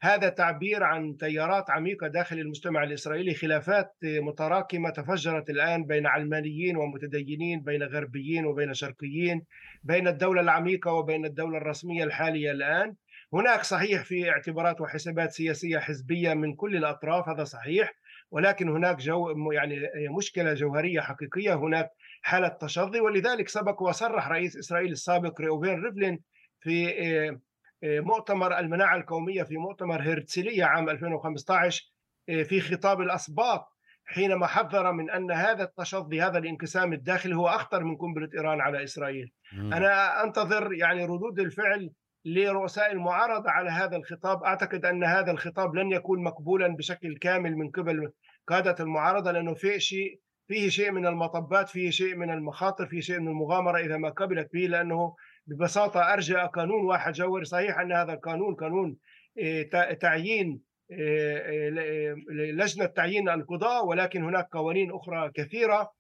هذا 0.03 0.29
تعبير 0.29 0.83
عن 0.85 1.17
تيارات 1.17 1.71
عميقة 1.71 2.07
داخل 2.09 2.39
المجتمع 2.39 2.83
الإسرائيلي 2.83 3.35
خلافات 3.35 3.93
متراكمة 4.05 4.91
تفجرت 4.91 5.51
الآن 5.51 5.85
بين 5.85 6.07
علمانيين 6.07 6.77
ومتدينين 6.77 7.61
بين 7.61 7.83
غربيين 7.83 8.47
وبين 8.47 8.75
شرقيين 8.75 9.43
بين 9.83 10.09
الدولة 10.09 10.41
العميقة 10.41 10.93
وبين 10.93 11.25
الدولة 11.25 11.59
الرسمية 11.59 12.05
الحالية 12.05 12.51
الآن. 12.51 12.95
هناك 13.33 13.63
صحيح 13.63 14.05
في 14.05 14.31
اعتبارات 14.31 14.81
وحسابات 14.81 15.33
سياسية 15.33 15.79
حزبية 15.79 16.35
من 16.35 16.55
كل 16.55 16.77
الأطراف 16.77 17.29
هذا 17.29 17.45
صحيح. 17.45 17.93
ولكن 18.35 18.69
هناك 18.69 18.97
جو 18.97 19.51
يعني 19.53 19.81
مشكلة 20.19 20.55
جوهرية 20.55 21.01
حقيقية 21.01 21.55
هناك 21.55 21.91
حالة 22.23 22.49
تشظي 22.49 23.01
ولذلك 23.01 23.49
سبق 23.49 23.83
وصرح 23.83 24.29
رئيس 24.29 24.57
إسرائيل 24.57 24.93
السابق 24.93 25.41
ريوفين 25.41 25.85
ريفلين 25.85 26.21
في 26.61 27.39
مؤتمر 27.85 28.59
المناعة 28.59 28.97
القومية 28.97 29.43
في 29.43 29.57
مؤتمر 29.57 30.03
هرتسلية 30.03 30.65
عام 30.65 30.91
2015 30.91 31.95
آه، 32.29 32.43
في 32.43 32.61
خطاب 32.61 33.01
الأسباط 33.01 33.69
حينما 34.05 34.47
حذر 34.47 34.93
من 34.93 35.11
أن 35.11 35.31
هذا 35.31 35.65
التشظي 35.65 36.23
هذا 36.23 36.39
الانقسام 36.39 36.93
الداخلي 36.93 37.37
هو 37.37 37.49
أخطر 37.49 37.85
من 37.85 37.97
قنبلة 37.97 38.29
إيران 38.35 38.61
على 38.61 38.85
إسرائيل. 38.85 39.33
أنا 39.53 40.25
أنتظر 40.25 40.73
يعني 40.73 41.05
ردود 41.05 41.41
الفعل 41.41 41.91
لرؤساء 42.25 42.93
المعارضة 42.93 43.51
على 43.51 43.71
هذا 43.71 43.97
الخطاب. 43.97 44.43
أعتقد 44.43 44.85
أن 44.85 45.05
هذا 45.05 45.31
الخطاب 45.31 45.75
لن 45.75 45.91
يكون 45.93 46.25
مقبولا 46.25 46.69
بشكل 46.69 47.17
كامل 47.17 47.57
من 47.57 47.71
قبل 47.71 48.13
قادة 48.49 48.77
المعارضة 48.81 49.33
لأنه 49.33 49.55
فيه 49.55 49.79
شيء 49.79 50.21
فيه 50.49 50.69
شيء 50.69 50.91
من 50.91 51.07
المطبات 51.07 51.69
فيه 51.69 51.91
شيء 51.91 52.17
من 52.17 52.31
المخاطر 52.31 52.87
فيه 52.87 53.01
شيء 53.01 53.21
من 53.21 53.29
المغامرة 53.29 53.79
إذا 53.79 53.97
ما 53.97 54.09
قبلت 54.09 54.53
به 54.53 54.61
لأنه 54.61 55.17
ببساطة 55.47 56.13
ارجع 56.13 56.47
قانون 56.47 56.85
واحد 56.85 57.13
جوهري 57.13 57.45
صحيح 57.45 57.79
أن 57.79 57.93
هذا 57.93 58.13
القانون 58.13 58.55
قانون 58.55 58.97
آه، 59.43 59.93
تعيين 59.93 60.61
آه، 60.93 61.39
آه، 61.39 62.15
لجنة 62.31 62.87
تعيين 62.87 63.29
القضاء 63.29 63.87
ولكن 63.87 64.25
هناك 64.25 64.49
قوانين 64.53 64.93
أخرى 64.93 65.31
كثيرة. 65.35 65.91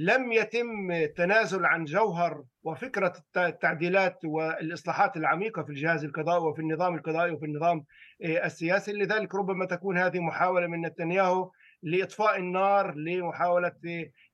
لم 0.00 0.32
يتم 0.32 0.90
التنازل 0.90 1.64
عن 1.64 1.84
جوهر 1.84 2.44
وفكرة 2.62 3.12
التعديلات 3.36 4.24
والإصلاحات 4.24 5.16
العميقة 5.16 5.62
في 5.62 5.70
الجهاز 5.70 6.04
القضائي 6.04 6.44
وفي 6.44 6.60
النظام 6.62 6.94
القضائي 6.94 7.32
وفي 7.32 7.46
النظام 7.46 7.84
السياسي. 8.22 8.92
لذلك 8.92 9.34
ربما 9.34 9.64
تكون 9.64 9.98
هذه 9.98 10.20
محاولة 10.20 10.66
من 10.66 10.86
نتنياهو 10.86 11.50
لإطفاء 11.82 12.38
النار 12.38 12.94
لمحاولة 12.94 13.72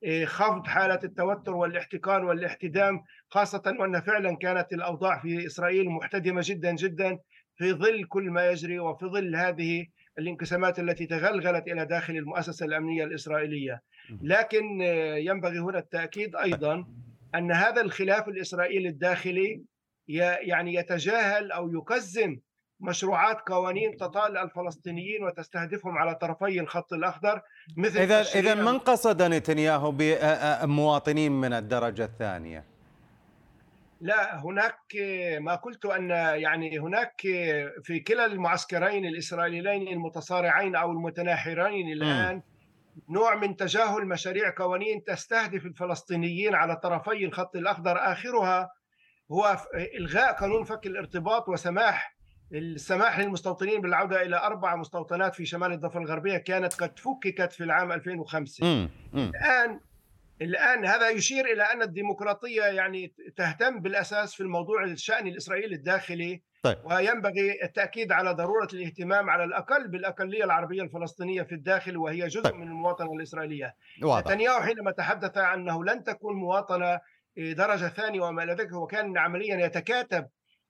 إيه، 0.03 0.25
خفض 0.25 0.67
حالة 0.67 1.01
التوتر 1.05 1.55
والاحتقان 1.55 2.25
والاحتدام 2.25 3.03
خاصة 3.29 3.77
وأن 3.79 4.01
فعلا 4.01 4.37
كانت 4.37 4.73
الأوضاع 4.73 5.19
في 5.19 5.47
إسرائيل 5.47 5.91
محتدمة 5.91 6.43
جدا 6.45 6.73
جدا 6.73 7.19
في 7.57 7.73
ظل 7.73 8.05
كل 8.05 8.31
ما 8.31 8.51
يجري 8.51 8.79
وفي 8.79 9.07
ظل 9.07 9.37
هذه 9.37 9.87
الانقسامات 10.19 10.79
التي 10.79 11.07
تغلغلت 11.07 11.69
إلى 11.69 11.85
داخل 11.87 12.17
المؤسسة 12.17 12.67
الأمنية 12.67 13.05
الإسرائيلية. 13.05 13.83
لكن 14.23 14.83
آه، 14.83 15.17
ينبغي 15.17 15.59
هنا 15.59 15.79
التأكيد 15.79 16.37
أيضا 16.37 16.87
أن 17.35 17.53
هذا 17.53 17.81
الخلاف 17.81 18.29
الإسرائيلي 18.29 18.89
الداخلي 18.89 19.63
يعني 20.09 20.75
يتجاهل 20.75 21.53
أو 21.53 21.73
يقزم 21.73 22.39
مشروعات 22.81 23.41
قوانين 23.47 23.97
تطال 23.97 24.37
الفلسطينيين 24.37 25.25
وتستهدفهم 25.25 25.99
على 25.99 26.15
طرفي 26.15 26.61
الخط 26.61 26.93
الأخضر 26.93 27.41
مثل 27.77 28.01
إذا 28.01 28.23
إذا 28.23 28.55
من 28.55 28.79
قصد 28.79 29.23
نتنياهو 29.23 29.95
بمواطنين 29.99 31.33
من 31.33 31.53
الدرجة 31.53 32.05
الثانية؟ 32.05 32.76
لا 34.01 34.41
هناك 34.45 34.81
ما 35.41 35.55
قلت 35.55 35.85
أن 35.85 36.11
يعني 36.11 36.79
هناك 36.79 37.21
في 37.83 38.01
كلا 38.07 38.25
المعسكرين 38.27 39.05
الإسرائيليين 39.05 39.89
المتصارعين 39.89 40.77
أو 40.77 40.93
المتناحرين 40.93 41.93
الآن. 41.93 42.43
نوع 43.09 43.35
من 43.35 43.57
تجاهل 43.57 44.07
مشاريع 44.09 44.55
قوانين 44.59 45.05
تستهدف 45.05 45.67
الفلسطينيين 45.67 46.55
على 46.55 46.77
طرفي 46.77 47.25
الخط 47.25 47.57
الأخضر 47.57 47.97
آخرها 47.99 48.71
هو 49.33 49.57
إلغاء 49.99 50.33
قانون 50.33 50.65
فك 50.65 50.87
الارتباط 50.87 51.49
وسماح 51.49 52.17
السماح 52.53 53.19
للمستوطنين 53.19 53.81
بالعودة 53.81 54.23
إلى 54.23 54.37
أربع 54.37 54.77
مستوطنات 54.77 55.35
في 55.35 55.47
شمال 55.47 55.73
الضفة 55.73 55.99
الغربية 56.01 56.37
كانت 56.39 56.75
قد 56.75 56.99
فككت 56.99 57.53
في 57.53 57.65
العام 57.65 57.93
2005 57.93 58.67
مم. 59.13 59.33
الآن 60.43 60.87
هذا 60.87 61.11
يشير 61.11 61.45
إلى 61.45 61.63
أن 61.63 61.83
الديمقراطية 61.83 62.63
يعني 62.63 63.15
تهتم 63.37 63.81
بالأساس 63.81 64.35
في 64.35 64.43
الموضوع 64.43 64.85
الشأن 64.85 65.27
الإسرائيلي 65.27 65.75
الداخلي 65.75 66.43
طيب. 66.63 66.79
وينبغي 66.85 67.63
التأكيد 67.63 68.13
على 68.13 68.31
ضرورة 68.31 68.69
الاهتمام 68.73 69.31
على 69.31 69.45
الأقل 69.45 69.89
بالأقلية 69.89 70.45
العربية 70.45 70.83
الفلسطينية 70.83 71.43
في 71.43 71.55
الداخل 71.55 71.97
وهي 71.97 72.27
جزء 72.27 72.43
طيب. 72.43 72.55
من 72.55 72.69
المواطنة 72.69 73.13
الإسرائيلية 73.13 73.75
نتنياهو 74.05 74.61
حينما 74.61 74.91
تحدث 74.91 75.39
أنه 75.39 75.85
لن 75.85 76.05
تكون 76.05 76.37
مواطنة 76.37 77.01
درجة 77.37 77.89
ثانية 77.89 78.21
وما 78.21 78.43
إلى 78.43 78.53
ذلك 78.53 78.73
هو 78.73 78.87
كان 78.87 79.19
عمليا 79.19 79.67
يتكاتب 79.67 80.27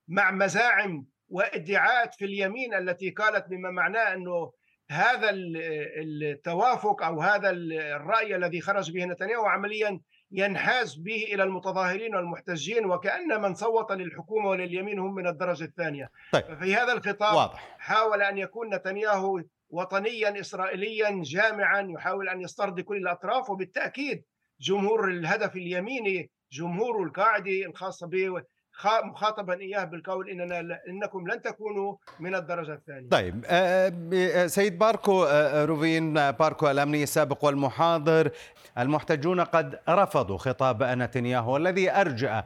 مع 0.09 0.31
مزاعم 0.31 1.07
وادعاءات 1.29 2.15
في 2.15 2.25
اليمين 2.25 2.75
التي 2.75 3.11
قالت 3.11 3.49
بما 3.49 3.71
معناه 3.71 4.15
أنه 4.15 4.53
هذا 4.91 5.31
التوافق 5.31 7.03
أو 7.03 7.21
هذا 7.21 7.51
الرأي 7.51 8.37
الذي 8.37 8.61
خرج 8.61 8.93
به 8.93 9.05
نتنياهو 9.05 9.45
عمليا 9.47 10.01
ينحاز 10.33 10.95
به 10.95 11.25
إلى 11.33 11.43
المتظاهرين 11.43 12.15
والمحتجين 12.15 12.87
وكأن 12.87 13.41
من 13.43 13.55
صوت 13.55 13.93
للحكومة 13.93 14.49
ولليمين 14.49 14.99
هم 14.99 15.15
من 15.15 15.27
الدرجة 15.27 15.65
الثانية 15.65 16.11
طيب. 16.33 16.45
ففي 16.45 16.75
هذا 16.75 16.93
الخطاب 16.93 17.35
واضح. 17.37 17.77
حاول 17.79 18.23
أن 18.23 18.39
يكون 18.39 18.75
نتنياهو 18.75 19.43
وطنيا 19.71 20.41
اسرائيليا 20.41 21.23
جامعا 21.25 21.87
يحاول 21.91 22.29
أن 22.29 22.41
يسترضي 22.41 22.83
كل 22.83 22.97
الأطراف 22.97 23.51
وبالتأكيد 23.51 24.25
جمهور 24.61 25.09
الهدف 25.09 25.57
اليميني 25.57 26.31
جمهور 26.53 27.03
القاعدة 27.03 27.67
الخاصة 27.67 28.07
به 28.07 28.43
مخاطبا 28.85 29.61
إياه 29.61 29.85
بالقول 29.85 30.31
إننا 30.31 30.81
إنكم 30.89 31.29
لن 31.29 31.43
تكونوا 31.43 31.97
من 32.21 32.35
الدرجة 32.35 32.73
الثانية. 32.73 33.09
طيب 33.09 33.45
آه، 33.47 33.93
آه، 34.15 34.47
سيد 34.47 34.79
باركو 34.79 35.25
آه، 35.25 35.65
روفين 35.65 36.15
باركو 36.15 36.71
الأمني 36.71 37.03
السابق 37.03 37.45
والمحاضر 37.45 38.31
المحتجون 38.79 39.41
قد 39.41 39.79
رفضوا 39.89 40.39
خطاب 40.39 40.83
نتنياهو 40.83 41.55
والذي 41.55 41.91
ارجأ 41.91 42.45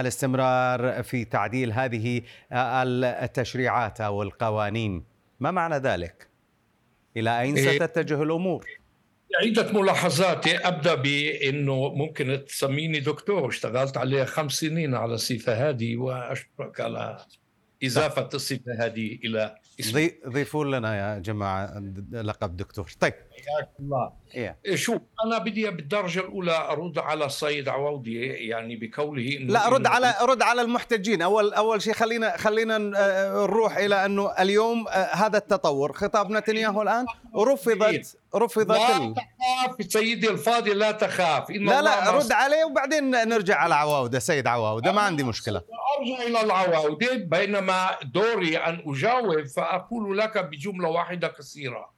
الاستمرار 0.00 1.02
في 1.02 1.24
تعديل 1.24 1.72
هذه 1.72 2.22
التشريعات 2.52 4.00
أو 4.00 4.22
القوانين. 4.22 5.04
ما 5.40 5.50
معنى 5.50 5.74
ذلك؟ 5.74 6.28
إلى 7.16 7.40
أين 7.40 7.56
إيه. 7.56 7.78
ستتجه 7.78 8.22
الأمور؟ 8.22 8.77
عدة 9.42 9.72
ملاحظات. 9.72 10.48
أبدأ 10.48 10.94
بأنه 10.94 11.94
ممكن 11.94 12.44
تسميني 12.48 13.00
دكتور. 13.00 13.48
اشتغلت 13.48 13.96
عليها 13.96 14.24
خمس 14.24 14.52
سنين 14.52 14.94
على 14.94 15.14
الصفة 15.14 15.68
هذه 15.68 15.96
وأشكرك 15.96 16.80
على 16.80 17.18
إضافة 17.84 18.28
الصفة 18.34 18.72
هذه 18.78 19.18
إلى 19.24 19.54
اسمي. 19.80 20.10
ضيفوا 20.28 20.64
لنا 20.64 20.96
يا 20.96 21.18
جماعة 21.18 21.82
لقب 22.12 22.56
دكتور. 22.56 22.90
طيب 23.00 23.14
حياك 23.38 23.68
الله. 23.80 24.12
إيه. 24.34 24.58
شوف 24.74 25.02
أنا 25.24 25.38
بدي 25.38 25.70
بالدرجة 25.70 26.20
الأولى 26.20 26.68
أرد 26.70 26.98
على 26.98 27.24
السيد 27.24 27.68
عواودي 27.68 28.26
يعني 28.26 28.76
بقوله 28.76 29.36
إنه 29.36 29.52
لا 29.52 29.68
رد 29.68 29.86
على 29.86 30.14
رد 30.22 30.42
على 30.42 30.62
المحتجين. 30.62 31.22
أول 31.22 31.54
أول 31.54 31.82
شيء 31.82 31.92
خلينا 31.92 32.36
خلينا 32.36 32.92
آه، 32.96 33.46
نروح 33.46 33.76
إلى 33.76 34.04
أنه 34.04 34.32
اليوم 34.38 34.88
آه، 34.88 35.14
هذا 35.14 35.38
التطور. 35.38 35.92
خطاب 35.92 36.30
نتنياهو 36.30 36.82
الآن 36.82 37.06
رفضت 37.36 38.18
رفضت 38.34 38.68
لا 38.68 39.14
تخاف 39.14 39.92
سيدي 39.92 40.30
الفاضل 40.30 40.78
لا 40.78 40.92
تخاف. 40.92 41.50
إن 41.50 41.66
لا 41.66 41.82
لا 41.82 42.10
رد 42.10 42.32
عليه 42.32 42.64
وبعدين 42.64 43.10
نرجع 43.10 43.56
على 43.56 43.74
عواودة 43.74 44.18
سيد 44.18 44.46
عواودة 44.46 44.92
ما 44.92 45.00
عندي 45.00 45.22
مشكلة. 45.22 45.62
أرجع 45.98 46.22
إلى 46.22 46.40
العواودة 46.40 47.14
بينما 47.14 47.90
دوري 48.14 48.56
أن 48.56 48.82
أجاوب 48.86 49.46
فأقول 49.46 50.18
لك 50.18 50.38
بجملة 50.38 50.88
واحدة 50.88 51.28
قصيرة 51.28 51.97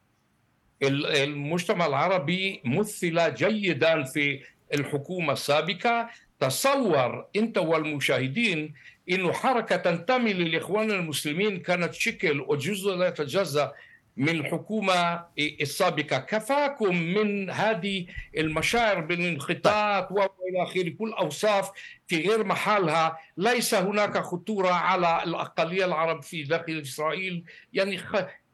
المجتمع 0.82 1.86
العربي 1.86 2.60
مثل 2.64 3.34
جيدا 3.34 4.02
في 4.04 4.40
الحكومة 4.74 5.32
السابقة. 5.32 6.10
تصور 6.40 7.26
أنت 7.36 7.58
والمشاهدين 7.58 8.74
أنه 9.10 9.32
حركة 9.32 9.76
تنتمي 9.76 10.32
للإخوان 10.32 10.90
المسلمين 10.90 11.60
كانت 11.60 11.94
شكل 11.94 12.40
وجزء 12.40 12.94
لا 12.94 13.08
يتجزأ 13.08 13.72
من 14.16 14.28
الحكومة 14.28 15.24
السابقة. 15.38 16.18
كفاكم 16.18 16.96
من 16.96 17.50
هذه 17.50 18.06
المشاعر 18.36 19.00
بالانخطاط 19.00 20.12
وإلى 20.12 20.62
آخره. 20.62 20.88
كل 20.98 21.12
أوصاف 21.12 21.70
في 22.06 22.28
غير 22.28 22.44
محلها. 22.44 23.18
ليس 23.36 23.74
هناك 23.74 24.18
خطورة 24.18 24.70
على 24.70 25.22
الأقلية 25.24 25.84
العرب 25.84 26.22
في 26.22 26.42
داخل 26.42 26.80
إسرائيل. 26.82 27.44
يعني 27.72 27.98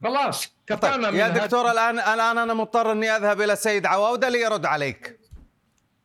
خلاص 0.05 0.57
كفانا 0.67 1.11
طيب. 1.11 1.15
يا 1.15 1.29
دكتور 1.29 1.71
الآن 1.71 1.99
الآن 1.99 2.39
أنا 2.39 2.55
مضطر 2.55 2.93
أني 2.93 3.11
أذهب 3.11 3.41
إلى 3.41 3.53
السيد 3.53 3.87
عواودة 3.87 4.29
ليرد 4.29 4.67
عليك. 4.67 5.19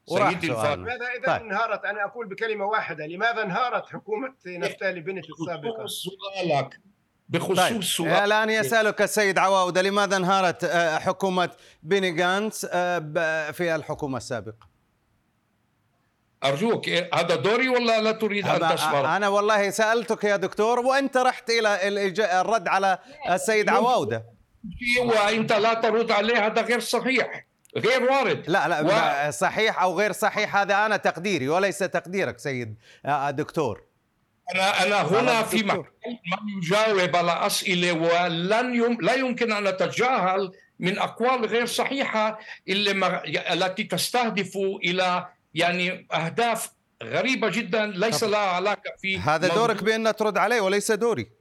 سيدي 0.06 0.48
لماذا 0.48 1.08
إذا 1.18 1.38
طيب. 1.38 1.42
انهارت؟ 1.42 1.86
أنا 1.86 2.06
أقول 2.06 2.28
بكلمة 2.28 2.66
واحدة. 2.66 3.06
لماذا 3.06 3.44
انهارت 3.44 3.86
حكومة 3.90 4.34
نفتالي 4.46 5.02
بنت 5.02 5.26
السابقة؟ 5.30 5.86
سؤالك. 5.86 6.80
بخصوص 7.30 8.02
طيب. 8.02 8.08
الآن 8.08 8.50
يسألك 8.50 9.02
السيد 9.02 9.38
عواودة 9.38 9.82
لماذا 9.82 10.18
انهارت 10.18 10.64
آه، 10.64 10.98
حكومة 11.00 11.50
بيني 11.84 12.12
جانس 12.12 12.68
آه، 12.72 13.52
في 13.52 13.76
الحكومة 13.76 14.18
السابقة؟ 14.18 14.71
أرجوك 16.44 16.88
إيه، 16.88 17.10
هذا 17.14 17.36
دوري 17.36 17.70
ولا 17.70 18.02
لا 18.02 18.12
تريد 18.12 18.48
أن 18.48 18.76
تسمر 18.76 19.06
أنا 19.06 19.28
والله 19.28 19.70
سألتك 19.70 20.24
يا 20.24 20.36
دكتور 20.36 20.80
وأنت 20.80 21.18
رحت 21.18 21.50
إلى 21.50 21.80
الرد 22.42 22.68
على 22.68 22.98
السيد 23.30 23.70
عواودة. 23.70 24.26
وأنت 25.02 25.54
لا 25.54 25.74
ترد 25.74 26.12
عليه 26.12 26.46
هذا 26.46 26.62
غير 26.62 26.80
صحيح 26.80 27.46
غير 27.78 28.04
وارد. 28.04 28.44
لا 28.48 28.68
لا 28.68 28.82
و... 28.82 29.32
صحيح 29.32 29.82
أو 29.82 30.00
غير 30.00 30.12
صحيح 30.12 30.56
هذا 30.56 30.86
أنا 30.86 30.98
تقديري 30.98 31.50
وليس 31.50 31.78
تقديرك 31.78 32.40
سيد 32.40 32.76
دكتور. 33.30 33.84
أنا 34.56 34.84
أنا 34.84 35.02
هنا 35.02 35.44
في 35.44 35.64
محل 35.64 35.78
من 35.78 36.58
يجاوب 36.58 37.16
على 37.16 37.46
أسئلة 37.46 37.94
ولن 37.94 38.76
يم... 38.76 38.98
لا 39.02 39.14
يمكن 39.14 39.52
أن 39.52 39.64
نتجاهل 39.64 40.52
من 40.80 41.00
أقوال 41.00 41.46
غير 41.46 41.66
صحيحة 41.66 42.40
اللي 42.68 42.94
ما... 42.94 43.24
التي 43.26 43.84
تستهدف 43.84 44.58
إلى 44.58 45.28
يعني 45.54 46.08
أهداف 46.14 46.72
غريبة 47.04 47.50
جدا 47.50 47.86
ليس 47.86 48.24
لها 48.24 48.40
علاقة 48.40 48.94
في 49.02 49.20
هذا 49.20 49.48
دورك 49.48 49.84
بأن 49.84 50.16
ترد 50.16 50.38
عليه 50.38 50.62
وليس 50.62 50.92
دوري. 50.92 51.32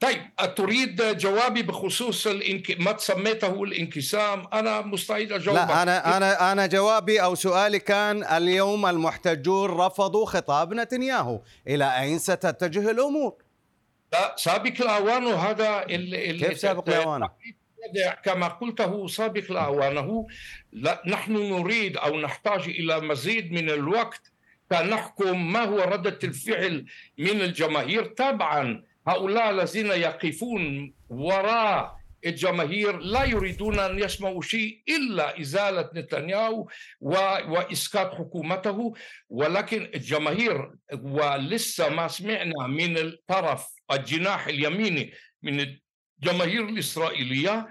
طيب 0.00 0.20
تريد 0.56 1.18
جوابي 1.18 1.62
بخصوص 1.62 2.26
الانك... 2.26 2.80
ما 2.80 2.96
سميته 2.98 3.64
الانقسام 3.64 4.46
أنا 4.52 4.80
مستعد 4.80 5.32
أجاوبك. 5.32 5.60
لا 5.60 5.82
أنا 5.82 6.16
أنا 6.16 6.52
أنا 6.52 6.66
جوابي 6.66 7.22
أو 7.22 7.34
سؤالي 7.34 7.78
كان 7.78 8.24
اليوم 8.24 8.86
المحتجون 8.86 9.70
رفضوا 9.70 10.26
خطاب 10.26 10.74
نتنياهو. 10.74 11.40
إلى 11.68 12.00
أين 12.00 12.18
ستتجه 12.18 12.90
الأمور؟ 12.90 13.34
لا 14.12 14.34
سابق 14.38 14.72
الأوان 14.80 15.24
وهذا 15.24 15.82
ال... 15.82 16.14
ال... 16.14 16.46
كيف 16.46 16.58
سابق 16.58 16.88
الأوان؟ 16.88 17.28
كما 18.24 18.48
قلته 18.48 19.06
سابق 19.06 19.52
لاوانه 19.52 20.26
نحن 21.06 21.32
نريد 21.32 21.96
أو 21.96 22.20
نحتاج 22.20 22.62
إلى 22.68 23.00
مزيد 23.00 23.52
من 23.52 23.70
الوقت 23.70 24.32
كنحكم 24.70 25.52
ما 25.52 25.64
هو 25.64 25.78
رده 25.78 26.18
الفعل 26.24 26.86
من 27.18 27.40
الجماهير. 27.40 28.04
تبعا 28.04 28.82
هؤلاء 29.08 29.50
الذين 29.50 29.86
يقفون 29.86 30.94
وراء 31.08 31.96
الجماهير 32.26 32.98
لا 32.98 33.24
يريدون 33.24 33.78
أن 33.78 33.98
يسمعوا 33.98 34.42
شيء 34.42 34.82
إلا 34.88 35.40
إزالة 35.40 35.90
نتنياهو 35.94 36.68
وإسقاط 37.00 38.14
حكومته. 38.14 38.94
ولكن 39.28 39.90
الجماهير 39.94 40.70
ولسه 41.02 41.88
ما 41.88 42.08
سمعنا 42.08 42.66
من 42.66 42.98
الطرف 42.98 43.66
الجناح 43.92 44.46
اليميني 44.46 45.12
من 45.42 45.60
الجماهير 46.22 46.68
الإسرائيلية 46.68 47.68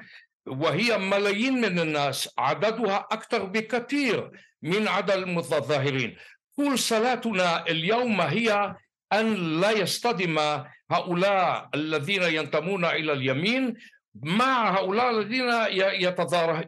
وهي 0.48 0.98
ملايين 0.98 1.62
من 1.62 1.80
الناس 1.80 2.30
عددها 2.38 3.08
أكثر 3.12 3.44
بكثير 3.44 4.32
من 4.62 4.88
عدد 4.88 5.12
المتظاهرين. 5.12 6.18
كل 6.58 6.80
صلاتنا 6.80 7.68
اليوم 7.68 8.22
هي 8.22 8.76
أن 9.14 9.60
لا 9.62 9.72
يصطدم 9.72 10.64
هؤلاء 10.92 11.70
الذين 11.76 12.24
ينتمون 12.24 12.86
إلى 12.86 13.14
اليمين 13.14 13.74
مع 14.16 14.78
هؤلاء 14.78 15.10
الذين 15.10 15.50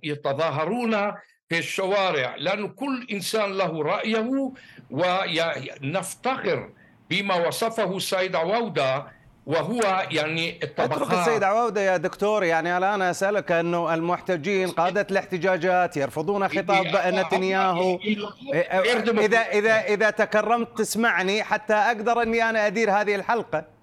يتظاهرون 0.03 1.11
في 1.49 1.57
الشوارع 1.57 2.35
لأن 2.35 2.67
كل 2.67 3.07
إنسان 3.11 3.57
له 3.57 3.83
رأيه 3.83 4.53
ونفتخر 4.89 6.73
بما 7.09 7.47
وصفه 7.47 7.97
السيد 7.97 8.35
عوودة 8.35 9.07
وهو 9.45 10.07
يعني 10.11 10.59
الطبقات 10.63 11.01
اترك 11.01 11.13
السيد 11.13 11.43
عوودة 11.43 11.81
يا 11.81 11.97
دكتور. 11.97 12.43
يعني 12.43 12.77
الآن 12.77 13.01
أسألك 13.01 13.51
أنه 13.51 13.93
المحتجين 13.93 14.69
قادة 14.69 15.07
الاحتجاجات 15.11 15.97
يرفضون 15.97 16.47
خطاب 16.47 16.85
نتنياهو 17.05 17.99
إذا 19.17 19.39
إذا 19.39 19.81
إذا 19.81 20.09
تكرمت 20.09 20.77
تسمعني 20.77 21.43
حتى 21.43 21.73
أقدر 21.73 22.21
أني 22.21 22.49
أنا 22.49 22.67
أدير 22.67 22.91
هذه 22.91 23.15
الحلقة. 23.15 23.75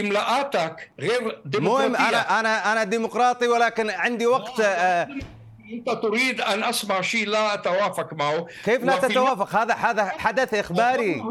إملاءاتك 0.00 0.90
غير 1.00 1.42
ديمقراطيه 1.44 1.88
مهم 1.88 1.96
أنا 1.96 2.40
أنا 2.40 2.72
أنا 2.72 2.84
ديمقراطي 2.84 3.48
ولكن 3.48 3.90
عندي 3.90 4.26
وقت 4.26 4.60
آه. 4.60 5.08
انت 5.72 5.90
تريد 6.02 6.40
أن 6.40 6.64
اسمع 6.64 7.00
شيء 7.00 7.28
لا 7.28 7.54
أتوافق 7.54 8.12
معه. 8.12 8.46
كيف 8.64 8.84
لا 8.84 8.96
تتوافق؟ 8.96 9.56
هذا 9.56 9.74
هذا 9.74 10.04
حدث 10.04 10.54
إخباري. 10.54 11.22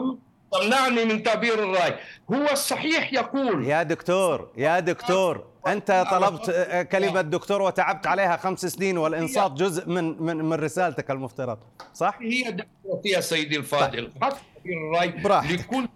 تمنعني 0.51 1.05
من 1.05 1.23
تعبير 1.23 1.53
الرأي. 1.53 1.95
هو 2.33 2.51
الصحيح 2.51 3.13
يقول 3.13 3.65
يا 3.65 3.83
دكتور 3.83 4.51
يا 4.57 4.79
دكتور 4.79 5.45
أنت 5.67 6.05
طلبت 6.11 6.51
كلمة 6.91 7.21
دكتور 7.21 7.61
وتعبت 7.61 8.07
عليها 8.07 8.37
خمس 8.37 8.65
سنين 8.65 8.97
والإنصات 8.97 9.51
جزء 9.51 9.89
من 9.89 10.23
من 10.23 10.37
من 10.37 10.53
رسالتك 10.53 11.11
المفترض 11.11 11.57
صح؟ 11.93 12.19
هي 12.21 12.51
ديمقراطيه 12.51 13.19
سيدي 13.19 13.57
الفاضل. 13.57 14.11
طيب. 14.11 14.23
حق 14.23 14.37
الرأي 14.65 15.55
لكل 15.55 15.87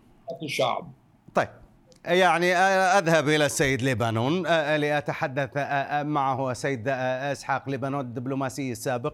الشعب 0.43 0.91
طيب. 1.35 1.47
يعني 2.05 2.55
أذهب 2.55 3.29
إلى 3.29 3.45
السيد 3.45 3.81
ليبانون 3.81 4.43
لأتحدث 4.77 5.49
معه 6.05 6.51
السيد 6.51 6.87
إسحاق 6.87 7.69
ليبانون 7.69 8.01
الدبلوماسي 8.01 8.71
السابق. 8.71 9.13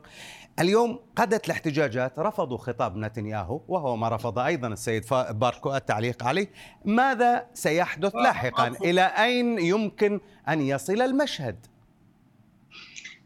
اليوم 0.60 1.00
قادت 1.15 1.46
الاحتجاجات 1.46 2.20
رفضوا 2.20 2.58
خطاب 2.58 2.98
نتنياهو 2.98 3.62
وهو 3.67 3.96
ما 3.96 4.10
رفض 4.10 4.39
أيضا 4.39 4.67
السيد 4.67 5.06
باركو 5.30 5.76
التعليق 5.76 6.24
عليه. 6.24 6.52
ماذا 6.86 7.46
سيحدث 7.54 8.15
لاحقا؟ 8.15 8.67
إلى 8.67 9.02
أين 9.02 9.60
يمكن 9.60 10.20
أن 10.50 10.62
يصل 10.62 11.02
المشهد؟ 11.02 11.65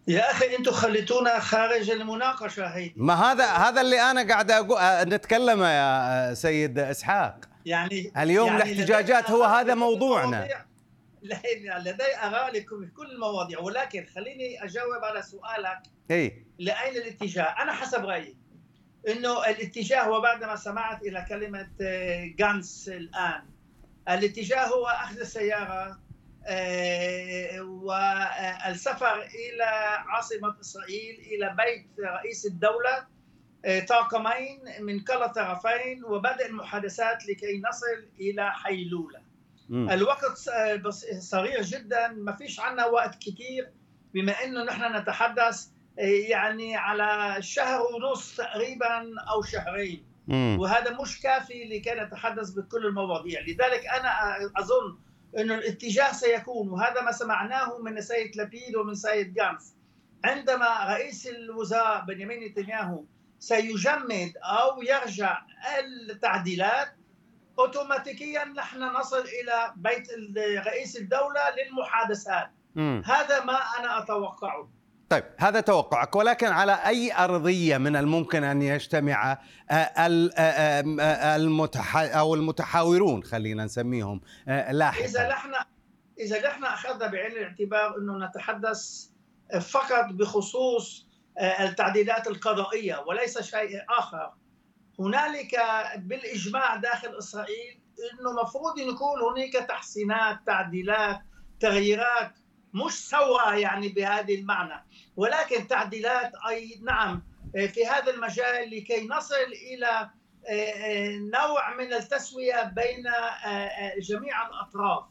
يا 0.08 0.32
أخي 0.32 0.58
أنتم 0.58 0.72
خليتونا 0.72 1.40
خارج 1.40 1.90
المناقشة 1.92 2.66
هي 2.66 2.92
ما 2.96 3.14
هذا 3.14 3.46
هذا 3.46 3.82
اللي 3.82 4.02
أنا 4.02 4.28
قاعد 4.28 4.52
أقول 4.52 5.14
نتكلم 5.14 5.64
يا 5.64 6.34
سيد 6.34 6.80
إسحاق. 6.80 7.36
يعني 7.66 8.12
اليوم 8.18 8.48
يعني 8.48 8.72
الاحتجاجات 8.72 9.32
هو 9.32 9.44
هذا 9.44 9.76
موضوعنا. 9.76 10.46
لدي 10.46 10.54
آراء 12.24 12.54
لكم 12.56 12.86
في 12.86 12.92
كل 12.92 13.12
المواضيع 13.12 13.60
ولكن 13.60 14.06
خليني 14.06 14.64
أجاوب 14.64 15.04
على 15.04 15.22
سؤالك 15.22 15.82
اي 16.12 16.46
لأين 16.60 16.96
الاتجاه؟ 16.96 17.44
أنا 17.44 17.74
حسب 17.74 18.06
رأيي 18.06 18.38
إنه 19.08 19.50
الاتجاه 19.50 20.10
وبعدما 20.10 20.56
سمعت 20.56 21.02
إلى 21.02 21.26
كلمة 21.30 21.70
جانس 22.36 22.90
الآن 22.90 23.42
الاتجاه 24.10 24.66
هو 24.66 24.86
أخذ 24.86 25.20
السيارة 25.20 26.00
آه، 26.46 27.62
والسفر 27.62 29.22
إلى 29.22 29.64
عاصمة 30.08 30.56
إسرائيل 30.62 31.20
إلى 31.20 31.56
بيت 31.58 31.88
رئيس 32.00 32.46
الدولة 32.46 33.08
آه، 33.66 33.80
طاقمين 33.80 34.60
من 34.80 35.00
كلا 35.00 35.26
الطرفين 35.26 36.04
وبدء 36.04 36.46
المحادثات 36.46 37.26
لكي 37.26 37.62
نصل 37.70 38.10
إلى 38.20 38.52
حيلولة. 38.52 39.22
الوقت 39.72 40.26
صغير 41.20 41.62
جدا 41.62 42.08
ما 42.08 42.36
فيش 42.36 42.60
عنا 42.60 42.86
وقت 42.86 43.16
كثير 43.16 43.70
بما 44.14 44.44
إنه 44.44 44.64
نحن 44.64 44.96
نتحدث 44.96 45.68
آه، 46.00 46.02
يعني 46.04 46.76
على 46.76 47.42
شهر 47.42 47.82
ونص 47.82 48.36
تقريبا 48.36 49.14
أو 49.32 49.42
شهرين. 49.42 50.04
وهذا 50.60 51.02
مش 51.02 51.22
كافي 51.22 51.64
لكي 51.64 51.92
نتحدث 51.92 52.50
بكل 52.50 52.86
المواضيع. 52.86 53.42
لذلك 53.42 53.86
أنا 53.88 54.38
أظن 54.58 54.98
إنه 55.38 55.56
الاتجاه 55.56 56.12
سيكون 56.12 56.70
وهذا 56.70 57.02
ما 57.02 57.12
سمعناه 57.12 57.78
من 57.78 58.02
سيد 58.02 58.38
لبيد 58.38 58.76
ومن 58.76 58.96
سيد 58.96 59.34
جانس 59.34 59.76
عندما 60.26 60.86
رئيس 60.90 61.28
الوزراء 61.28 62.06
بنيامين 62.06 62.44
نتنياهو 62.44 63.04
سيجمد 63.40 64.34
أو 64.38 64.82
يرجع 64.82 65.42
التعديلات 65.80 66.96
اوتوماتيكيا 67.60 68.46
نحن 68.46 68.84
نصل 68.84 69.20
إلى 69.20 69.74
بيت 69.76 70.08
رئيس 70.68 70.98
الدولة 70.98 71.42
للمحادثات. 71.58 72.52
م. 72.76 73.02
هذا 73.06 73.44
ما 73.44 73.60
أنا 73.80 74.04
أتوقعه. 74.04 74.70
طيب 75.12 75.24
هذا 75.38 75.62
توقعك 75.62 76.16
ولكن 76.16 76.48
على 76.48 76.74
أي 76.74 77.14
أرضية 77.14 77.78
من 77.78 77.96
الممكن 77.96 78.44
أن 78.44 78.62
يجتمع 78.62 79.32
آه، 79.32 79.74
آه، 79.74 80.34
آه، 80.38 81.36
المتح 81.36 81.98
أو 81.98 82.36
المتحاورون 82.36 83.24
خلينا 83.24 83.66
نسميهم 83.66 84.22
لاحقا؟ 84.48 85.06
إذا 85.06 85.28
نحن 85.28 85.54
إذا 86.20 86.48
نحن 86.48 86.64
أخذنا 86.64 87.08
بعين 87.08 87.32
الاعتبار 87.32 87.98
أنه 87.98 88.26
نتحدث 88.26 89.08
فقط 89.62 90.06
بخصوص 90.12 91.08
التعديلات 91.40 92.28
القضائية 92.28 93.04
وليس 93.08 93.42
شيء 93.42 93.82
آخر 93.90 94.34
هنالك 95.02 95.56
بالإجماع 95.98 96.76
داخل 96.76 97.18
إسرائيل 97.18 97.82
إنه 98.14 98.44
مفروض 98.44 98.78
يكون 98.80 99.22
هناك 99.22 99.54
تحسينات 99.68 100.40
تعديلات 100.48 101.20
تغييرات 101.60 102.32
مش 102.74 102.92
سوى 103.10 103.62
يعني 103.62 103.90
بهذه 103.90 104.36
المعنى 104.36 104.86
ولكن 105.16 105.68
تعديلات 105.68 106.32
أي 106.50 106.80
نعم 106.84 107.24
في 107.54 107.88
هذا 107.88 108.12
المجال 108.14 108.70
لكي 108.70 109.08
نصل 109.08 109.36
إلى 109.74 110.10
نوع 111.34 111.76
من 111.78 111.94
التسوية 111.94 112.64
بين 112.64 113.04
جميع 114.02 114.48
الأطراف. 114.48 115.04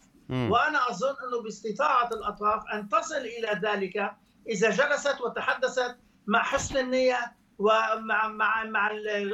وأنا 0.50 0.90
أظن 0.90 1.08
إنه 1.28 1.42
باستطاعة 1.42 2.08
الأطراف 2.08 2.62
أن 2.74 2.88
تصل 2.88 3.16
إلى 3.16 3.60
ذلك 3.62 4.12
إذا 4.48 4.70
جلست 4.70 5.20
وتحدثت 5.20 5.96
مع 6.26 6.42
حسن 6.42 6.76
النية 6.76 7.32
ومع 7.60 8.28
مع 8.28 8.64
مع 8.64 8.90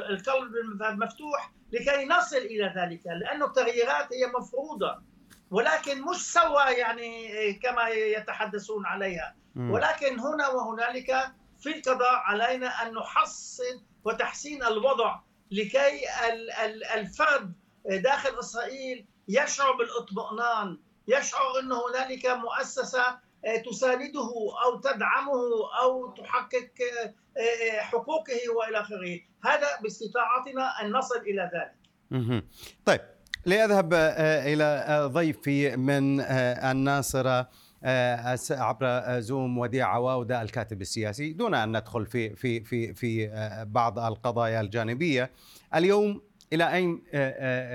القلب 0.09 0.55
المفتوح 0.81 1.51
لكي 1.71 2.05
نصل 2.05 2.37
إلى 2.37 2.73
ذلك 2.77 3.01
لأنه 3.05 3.45
التغييرات 3.45 4.13
هي 4.13 4.27
مفروضة 4.39 4.99
ولكن 5.51 6.01
مش 6.01 6.15
سوى 6.33 6.63
يعني 6.63 7.53
كما 7.53 7.87
يتحدثون 7.89 8.85
عليها. 8.85 9.35
ولكن 9.71 10.19
هنا 10.19 10.47
وهنالك 10.47 11.31
في 11.59 11.77
القضاء 11.77 12.15
علينا 12.15 12.67
أن 12.67 12.93
نحسن 12.93 13.81
وتحسين 14.03 14.63
الوضع 14.63 15.19
لكي 15.51 16.01
الفرد 16.95 17.53
داخل 17.85 18.39
إسرائيل 18.39 19.05
يشعر 19.27 19.71
بالإطمئنان 19.71 20.77
يشعر 21.07 21.59
إن 21.59 21.71
هنالك 21.71 22.25
مؤسسة 22.25 23.19
تسانده 23.65 24.29
أو 24.65 24.79
تدعمه 24.79 25.41
أو 25.81 26.11
تحقق 26.11 26.73
حقوقه 27.79 28.39
وإلى 28.57 28.79
آخره. 28.79 29.19
هذا 29.43 29.67
باستطاعتنا 29.83 30.81
أن 30.81 30.91
نصل 30.91 31.17
إلى 31.17 31.51
ذلك. 31.53 31.77
طيب 32.85 33.01
لأذهب 33.45 33.93
آه، 33.93 34.53
إلى 34.53 34.63
آه، 34.63 35.07
ضيفي 35.07 35.75
من 35.75 36.19
آه، 36.19 36.71
الناصرة 36.71 37.49
عبر 38.51 39.19
زوم 39.19 39.57
وديع 39.57 39.87
عواودة 39.87 40.41
الكاتب 40.41 40.81
السياسي 40.81 41.33
دون 41.33 41.53
أن 41.53 41.77
ندخل 41.77 42.05
في 42.05 42.35
في 42.35 42.63
في 42.63 42.93
في 42.93 43.29
بعض 43.67 43.99
القضايا 43.99 44.61
الجانبية. 44.61 45.31
اليوم 45.75 46.21
إلى 46.53 46.73
أين 46.73 47.03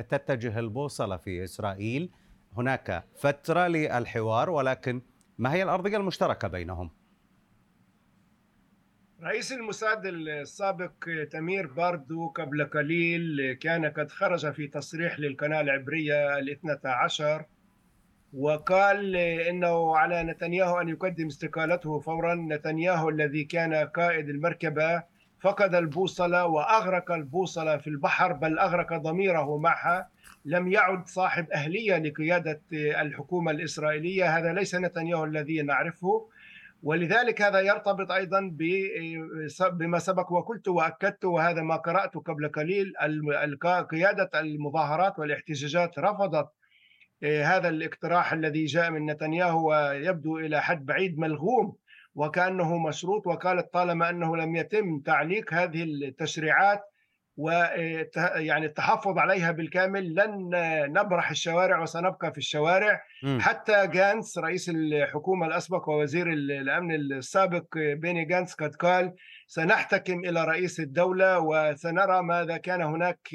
تتجه 0.09 0.59
البوصلة 0.59 1.17
في 1.17 1.45
إسرائيل؟ 1.45 2.11
هناك 2.57 3.05
فترة 3.17 3.67
للحوار 3.67 4.51
ولكن 4.51 5.03
ما 5.43 5.53
هي 5.53 5.63
الأرضية 5.63 5.97
المشتركة 5.97 6.49
بينهم؟ 6.49 6.91
رئيس 9.23 9.53
الموساد 9.53 10.07
السابق 10.07 10.93
تمير 11.31 11.67
باردو 11.67 12.29
قبل 12.29 12.65
قليل 12.65 13.53
كان 13.53 13.85
قد 13.85 14.11
خرج 14.11 14.53
في 14.53 14.67
تصريح 14.67 15.21
للقناة 15.21 15.61
العبرية 15.61 16.39
الاثنى 16.39 16.79
عشر 16.85 17.45
وقال 18.33 19.17
إنه 19.17 19.97
على 19.97 20.23
نتنياهو 20.23 20.81
أن 20.81 20.89
يقدم 20.89 21.27
استقالته 21.27 22.01
فورا 22.01 22.35
نتنياهو 22.35 23.09
الذي 23.09 23.45
كان 23.45 23.75
قائد 23.75 24.29
المركبة 24.29 25.03
فقد 25.43 25.75
البوصلة 25.75 26.47
وأغرق 26.47 27.13
البوصلة 27.13 27.77
في 27.77 27.87
البحر 27.87 28.33
بل 28.33 28.59
أغرق 28.59 28.93
ضميره 28.97 29.59
معها. 29.59 30.09
لم 30.45 30.73
يعد 30.73 31.07
صاحب 31.07 31.51
أهلية 31.51 31.99
لقيادة 31.99 32.61
الحكومة 32.73 33.51
الإسرائيلية. 33.51 34.39
هذا 34.39 34.53
ليس 34.53 34.75
نتنياهو 34.75 35.25
الذي 35.25 35.63
نعرفه. 35.63 36.29
ولذلك 36.83 37.43
هذا 37.43 37.61
يرتبط 37.61 38.13
أيضا 38.13 38.57
بما 39.73 39.99
سبق 39.99 40.33
وقلت 40.33 40.69
وأكدت 40.69 41.25
وهذا 41.25 41.63
ما 41.63 41.77
قراته 41.77 42.21
قبل 42.21 42.49
قليل. 42.49 42.93
قيادة 43.91 44.31
المظاهرات 44.41 45.19
والاحتجاجات 45.19 45.99
رفضت 45.99 46.49
آه، 47.25 47.45
هذا 47.45 47.69
الاقتراح 47.69 48.33
الذي 48.33 48.65
جاء 48.65 48.91
من 48.91 49.07
نتنياهو 49.07 49.71
ويبدو 49.71 50.39
إلى 50.39 50.63
حد 50.63 50.87
بعيد 50.87 51.19
ملغوم. 51.19 51.77
وكأنه 52.15 52.79
مشروط 52.79 53.27
وقالت 53.27 53.73
طالما 53.73 54.11
أنه 54.11 54.37
لم 54.37 54.57
يتم 54.57 54.99
تعليق 55.01 55.55
هذه 55.55 55.83
التشريعات 55.83 56.81
ويعني 57.37 58.67
التحفظ 58.67 59.19
عليها 59.19 59.53
بالكامل 59.53 60.15
لن 60.15 60.51
نبرح 60.93 61.31
الشوارع 61.31 61.83
وسنبقى 61.83 62.33
في 62.33 62.39
الشوارع 62.39 63.01
م. 63.23 63.39
حتى 63.41 63.87
جانس 63.87 64.39
رئيس 64.39 64.69
الحكومة 64.69 65.47
الأسبق 65.47 65.89
ووزير 65.89 66.33
الأمن 66.33 66.95
السابق 66.95 67.65
بيني 67.79 68.25
جانس 68.25 68.55
قد 68.55 68.75
قال 68.75 69.15
سنحتكم 69.47 70.19
إلى 70.25 70.45
رئيس 70.45 70.81
الدولة 70.81 71.39
وسنرى 71.39 72.23
ماذا 72.23 72.57
كان 72.57 72.83
هناك 72.83 73.29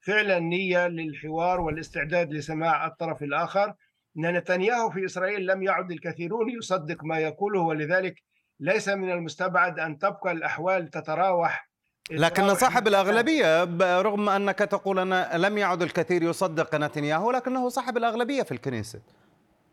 فعلا 0.00 0.38
نية 0.38 0.88
للحوار 0.88 1.60
والاستعداد 1.60 2.32
لسماع 2.32 2.86
الطرف 2.86 3.22
الآخر 3.22 3.74
أن 4.18 4.36
نتنياهو 4.36 4.90
في 4.90 5.04
إسرائيل 5.04 5.46
لم 5.46 5.62
يعد 5.62 5.90
الكثيرون 5.90 6.50
يصدق 6.50 7.04
ما 7.04 7.18
يقوله 7.18 7.60
ولذلك 7.60 8.22
ليس 8.60 8.88
من 8.88 9.10
المستبعد 9.10 9.78
أن 9.78 9.98
تبقى 9.98 10.32
الأحوال 10.32 10.90
تتراوح. 10.90 11.68
لكن 12.10 12.54
صاحب 12.54 12.88
الأغلبية 12.88 13.64
رغم 14.02 14.28
أنك 14.28 14.58
تقول 14.58 15.12
أن 15.12 15.40
لم 15.40 15.58
يعد 15.58 15.82
الكثير 15.82 16.22
يصدق 16.22 16.74
نتنياهو 16.74 17.30
لكنه 17.30 17.68
صاحب 17.68 17.96
الأغلبية 17.96 18.42
في 18.42 18.52
الكنيسة. 18.52 19.00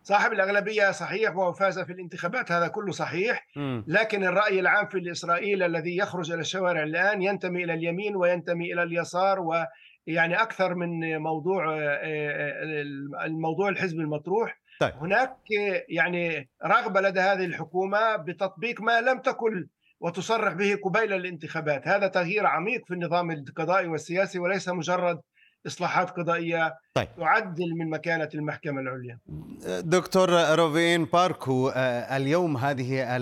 صاحب 0.04 0.34
الأغلبية 0.34 0.92
صحيح 0.92 1.36
وهو 1.36 1.54
فاز 1.54 1.80
في 1.80 1.94
الانتخابات 1.94 2.52
هذا 2.52 2.68
كله 2.68 2.92
صحيح. 2.92 3.48
لكن 3.88 4.24
الرأي 4.24 4.60
العام 4.60 4.88
في 4.88 5.12
إسرائيل 5.12 5.64
الذي 5.64 5.98
يخرج 5.98 6.32
إلى 6.32 6.42
الشوارع 6.42 6.84
الآن 6.84 7.22
ينتمي 7.22 7.64
إلى 7.64 7.74
اليمين 7.74 8.16
وينتمي 8.16 8.74
إلى 8.74 8.84
اليسار 8.84 9.40
ويعني 10.08 10.42
أكثر 10.42 10.76
من 10.76 11.18
موضوع 11.18 11.76
آه، 11.76 11.80
آه، 11.80 12.63
الموضوع 13.26 13.70
الحزب 13.70 14.00
المطروح 14.00 14.62
طيب. 14.80 14.94
هناك 15.02 15.38
يعني 15.89 16.50
رغبة 16.66 17.02
لدى 17.02 17.20
هذه 17.20 17.46
الحكومة 17.46 18.16
بتطبيق 18.16 18.82
ما 18.82 19.02
لم 19.02 19.20
تكن 19.20 19.68
وتصرح 20.00 20.54
به 20.54 20.76
قبيل 20.84 21.13
الانتخابات 21.13 21.88
هذا 21.88 22.08
تغيير 22.08 22.46
عميق 22.46 22.86
في 22.88 22.94
النظام 22.94 23.32
القضائي 23.32 23.88
والسياسي 23.88 24.39
وليس 24.39 24.70
مجرد 24.70 25.22
إصلاحات 25.68 26.10
قضائية 26.10 26.76
طيب. 26.94 27.08
تعدل 27.18 27.76
من 27.80 27.89
مكانة 27.89 28.30
المحكمة 28.34 28.82
العليا. 28.82 29.20
دكتور 29.82 30.30
روفين 30.56 31.06
باركو 31.06 31.70
آه، 31.70 32.18
اليوم 32.18 32.58
هذه 32.58 33.16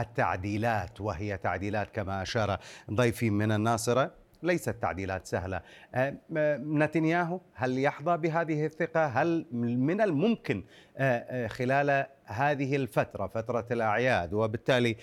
التعديلات 0.00 1.00
وهي 1.00 1.36
تعديلات 1.36 1.90
كما 1.90 2.22
أشار 2.22 2.58
ضيفي 2.90 3.30
من 3.30 3.52
الناصرة 3.52 4.25
ليست 4.46 4.70
تعديلات 4.70 5.26
سهلة. 5.26 5.62
آه، 5.94 6.16
نتنياهو 6.58 7.40
هل 7.54 7.78
يحظى 7.78 8.16
بهذه 8.16 8.66
الثقة؟ 8.66 9.06
هل 9.06 9.46
من 9.52 10.00
الممكن 10.00 10.64
آه، 10.96 11.46
خلال 11.46 12.06
هذه 12.24 12.76
الفترة 12.76 13.26
فترة 13.26 13.66
الأعياد 13.70 14.34
وبالتالي 14.34 14.96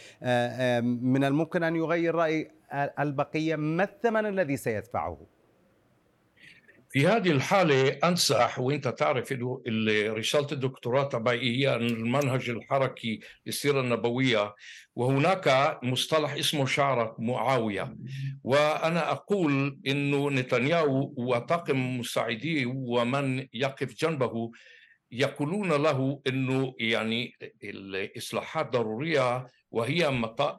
من 0.81 1.23
الممكن 1.23 1.63
أن 1.63 1.75
يغير 1.75 2.15
رأي 2.15 2.51
البقية 2.99 3.55
ما 3.55 3.83
الثمن 3.83 4.25
الذي 4.25 4.57
سيدفعه؟ 4.57 5.17
في 6.93 7.07
هذه 7.07 7.31
الحالة 7.31 7.89
أنصح 7.89 8.59
وأنت 8.59 8.87
تعرف 8.87 9.31
إنه 9.31 9.61
رسالة 10.13 10.47
الدكتوراه 10.51 11.03
تبعي 11.03 11.57
هي 11.57 11.75
المنهج 11.75 12.49
الحركي 12.49 13.19
للسيرة 13.45 13.81
النبوية 13.81 14.55
وهناك 14.95 15.79
مصطلح 15.83 16.33
اسمه 16.33 16.65
شعرة 16.65 17.15
معاوية. 17.19 17.95
وأنا 18.43 19.11
أقول 19.11 19.79
إنه 19.87 20.29
نتنياهو 20.29 21.13
وطاقم 21.17 21.99
مساعديه 21.99 22.65
ومن 22.65 23.47
يقف 23.53 23.93
جنبه 23.95 24.51
يقولون 25.11 25.69
له 25.69 26.21
إنه 26.27 26.73
يعني 26.79 27.33
الإصلاحات 27.63 28.69
ضرورية 28.69 29.47
وهي 29.73 30.09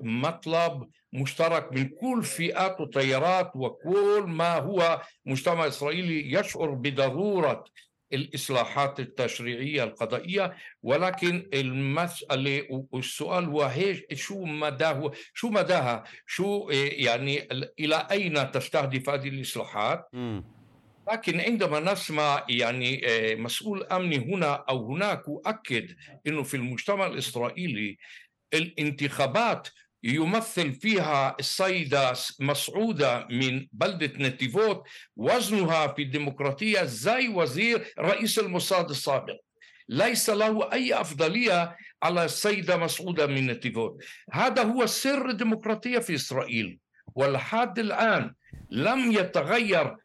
مطلب 0.01 0.89
مشترك 1.13 1.73
من 1.73 1.89
كل 1.89 2.23
فئات 2.23 2.81
وتيارات 2.81 3.53
وكل 3.55 4.25
ما 4.27 4.59
هو 4.59 5.03
مجتمع 5.27 5.67
إسرائيلي 5.67 6.33
يشعر 6.33 6.71
بضرورة 6.71 7.65
الإصلاحات 8.13 9.01
التشريعية 9.01 9.85
القضائية. 9.85 10.57
ولكن 10.83 11.49
المساله 11.55 12.87
والسؤال 12.93 13.45
هو 13.45 13.73
شو 14.15 14.45
مداه 14.45 15.13
شو 15.35 15.49
مداها؟ 15.49 16.05
شو 16.27 16.69
يعني 16.71 17.49
إلى 17.81 18.07
أين 18.11 18.51
تستهدف 18.51 19.11
هذه 19.11 19.29
الإصلاحات؟ 19.29 20.11
لكن 21.13 21.41
عندما 21.41 21.81
نسمع 21.81 22.47
يعني 22.49 23.03
مسؤول 23.37 23.85
أمني 23.85 24.19
هنا 24.19 24.65
أو 24.69 24.93
هناك 24.93 25.23
يؤكد 25.29 25.97
إنه 26.27 26.43
في 26.43 26.57
المجتمع 26.57 27.07
الإسرائيلي 27.07 27.99
الانتخابات 28.55 29.69
يمثل 30.05 30.73
فيها 30.73 31.37
السيدة 31.41 32.13
مسعودة 32.41 33.27
من 33.31 33.67
بلدة 33.73 34.13
نتيفوت 34.29 34.83
وزنها 35.17 35.87
في 35.87 36.03
الديمقراطية 36.03 36.83
زي 36.85 37.29
وزير 37.29 37.95
رئيس 37.99 38.39
الموساد 38.39 38.91
السابق. 38.91 39.37
ليس 39.89 40.31
له 40.31 40.73
أي 40.73 41.01
أفضلية 41.01 41.77
على 42.03 42.25
السيدة 42.25 42.77
مسعودة 42.77 43.27
من 43.27 43.47
نتيفوت. 43.47 44.05
هذا 44.33 44.63
هو 44.63 44.87
سر 44.87 45.29
الديمقراطية 45.29 45.99
في 45.99 46.15
إسرائيل. 46.15 46.79
ولحد 47.15 47.79
الآن 47.79 48.35
لم 48.71 49.13
يتغير 49.13 49.97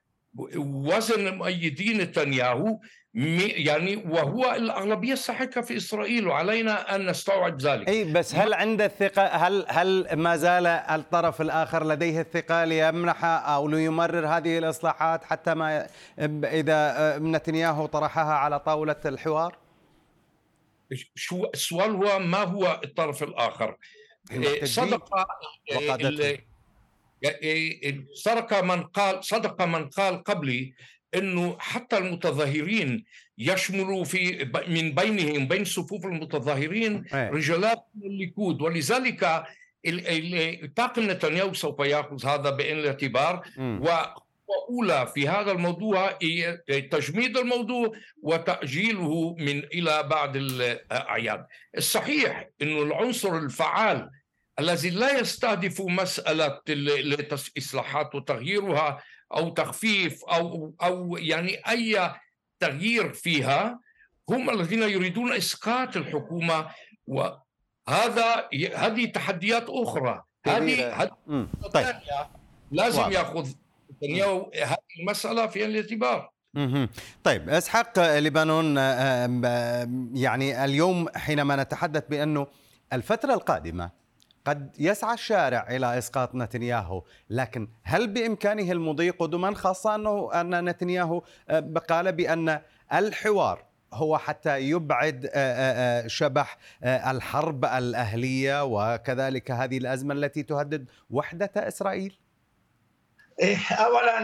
وزن 0.57 1.38
مؤيدين 1.38 1.97
نتنياهو. 1.97 2.79
يعني 3.13 3.95
وهو 3.95 4.52
الأغلبية 4.52 5.13
الساحقة 5.13 5.62
في 5.62 5.78
إسرائيل 5.78 6.28
وعلينا 6.28 6.95
أن 6.95 7.10
نستوعب 7.10 7.62
ذلك 7.62 7.89
أي 7.89 8.13
بس 8.13 8.36
هل 8.36 8.54
عند 8.54 8.82
الثقة 8.82 9.26
هل 9.26 9.65
هل 9.67 10.15
ما 10.15 10.36
زال 10.36 10.67
الطرف 10.67 11.41
الآخر 11.41 11.88
لديه 11.88 12.22
الثقة 12.22 12.65
ليمنح 12.65 13.26
أو 13.26 13.67
ليمرر 13.67 14.28
هذه 14.28 14.58
الإصلاحات 14.58 15.24
حتى 15.24 15.54
ما 15.54 15.88
إذا 16.43 17.17
نتنياهو 17.17 17.86
طرحها 17.86 18.34
على 18.34 18.60
طاولة 18.60 19.00
الحوار؟ 19.06 19.58
شو 21.15 21.45
السؤال 21.54 21.91
هو 21.91 22.19
ما 22.19 22.43
هو 22.43 22.82
الطرف 22.84 23.24
الآخر؟ 23.24 23.78
صدق 24.63 25.10
صدق 28.13 28.63
من 28.63 28.84
قال 28.84 29.24
صدق 29.24 29.62
من 29.62 29.89
قال 29.89 30.24
قبلي 30.24 30.74
إنه 31.15 31.56
حتى 31.60 31.98
المتظاهرين 31.98 33.06
يشملوا 33.38 34.04
في 34.04 34.52
من 34.67 34.95
بينهم 34.95 35.48
بين 35.48 35.65
صفوف 35.65 36.06
المتظاهرين. 36.06 37.06
رجالات 37.13 37.86
من 37.95 38.12
الليكود. 38.12 38.62
ولذلك 38.62 39.43
طاقم 40.76 41.12
نتنياهو 41.12 41.54
سوف 41.54 41.80
يأخذ 41.80 42.26
هذا 42.26 42.50
بعين 42.50 42.80
الاعتبار. 42.80 43.43
وأولى 43.58 45.12
في 45.13 45.28
هذا 45.28 45.52
الموضوع 45.52 46.17
تجميد 46.91 47.38
الموضوع 47.38 47.91
وتأجيله 48.22 49.36
من 49.39 49.63
إلى 49.63 50.04
بعد 50.04 50.36
الأعياد. 50.36 51.45
الصحيح 51.78 52.50
أنه 52.62 52.84
العنصر 52.84 53.38
الفعال 53.38 54.10
الذي 54.60 54.89
لا 54.89 55.19
يستهدف 55.19 55.82
مسألة 55.82 56.62
الإصلاحات 56.69 58.15
وتغييرها 58.15 59.04
أو 59.33 59.49
تخفيف 59.49 60.25
أو 60.25 60.73
أو 60.83 61.17
يعني 61.17 61.57
أي 61.69 62.11
تغيير 62.59 63.13
فيها 63.13 63.79
هم 64.29 64.49
الذين 64.49 64.83
يريدون 64.83 65.33
إسقاط 65.33 65.97
الحكومة 65.97 66.67
وهذا 67.07 68.49
هذه 68.75 69.05
تحديات 69.05 69.65
أخرى. 69.69 70.23
هذه 70.45 71.07
طيب. 71.73 71.95
لازم 72.71 72.99
واضح. 72.99 73.13
يأخذ 73.13 73.49
نتنياهو 73.91 74.51
هذه 74.55 74.77
المسألة 74.99 75.47
في 75.47 75.65
الاعتبار. 75.65 76.31
طيب 77.23 77.49
إسحاق 77.49 77.99
لبنان 77.99 78.77
يعني 80.13 80.65
اليوم 80.65 81.09
حينما 81.15 81.55
نتحدث 81.55 82.03
بأنه 82.09 82.47
الفترة 82.93 83.33
القادمة 83.33 83.91
قد 84.45 84.75
يسعى 84.80 85.13
الشارع 85.13 85.67
إلى 85.69 85.97
إسقاط 85.97 86.36
نتنياهو، 86.36 87.04
لكن 87.30 87.67
هل 87.84 88.08
بإمكانه 88.08 88.71
المضي 88.71 89.10
قدما 89.10 89.56
خاصة 89.56 89.95
انه 89.95 90.30
أن 90.34 90.65
نتنياهو 90.69 91.23
آه، 91.49 91.73
قال 91.89 92.12
بأن 92.12 92.62
الحوار 92.93 93.65
هو 93.93 94.17
حتى 94.17 94.60
يبعد 94.60 95.25
آه، 95.25 95.32
آه، 95.34 96.08
شبح 96.08 96.58
الحرب 96.84 97.65
الأهلية 97.65 98.63
وكذلك 98.63 99.52
هذه 99.52 99.78
الأزمة 99.78 100.13
التي 100.13 100.43
تهدد 100.43 100.89
وحدة 101.10 101.52
إسرائيل؟ 101.56 102.19
إيه، 103.41 103.58
اولا 103.71 104.19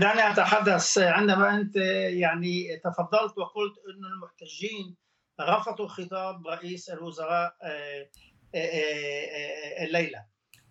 دعني 0.00 0.30
أتحدث 0.30 0.98
عندما 0.98 1.56
أنت 1.56 1.76
يعني 2.06 2.80
تفضلت 2.84 3.38
وقلت 3.38 3.74
انه 3.88 4.08
المحتجين 4.08 4.96
رفضوا 5.40 5.88
خطاب 5.88 6.46
رئيس 6.46 6.90
الوزراء 6.90 7.56
الليلة 9.82 10.24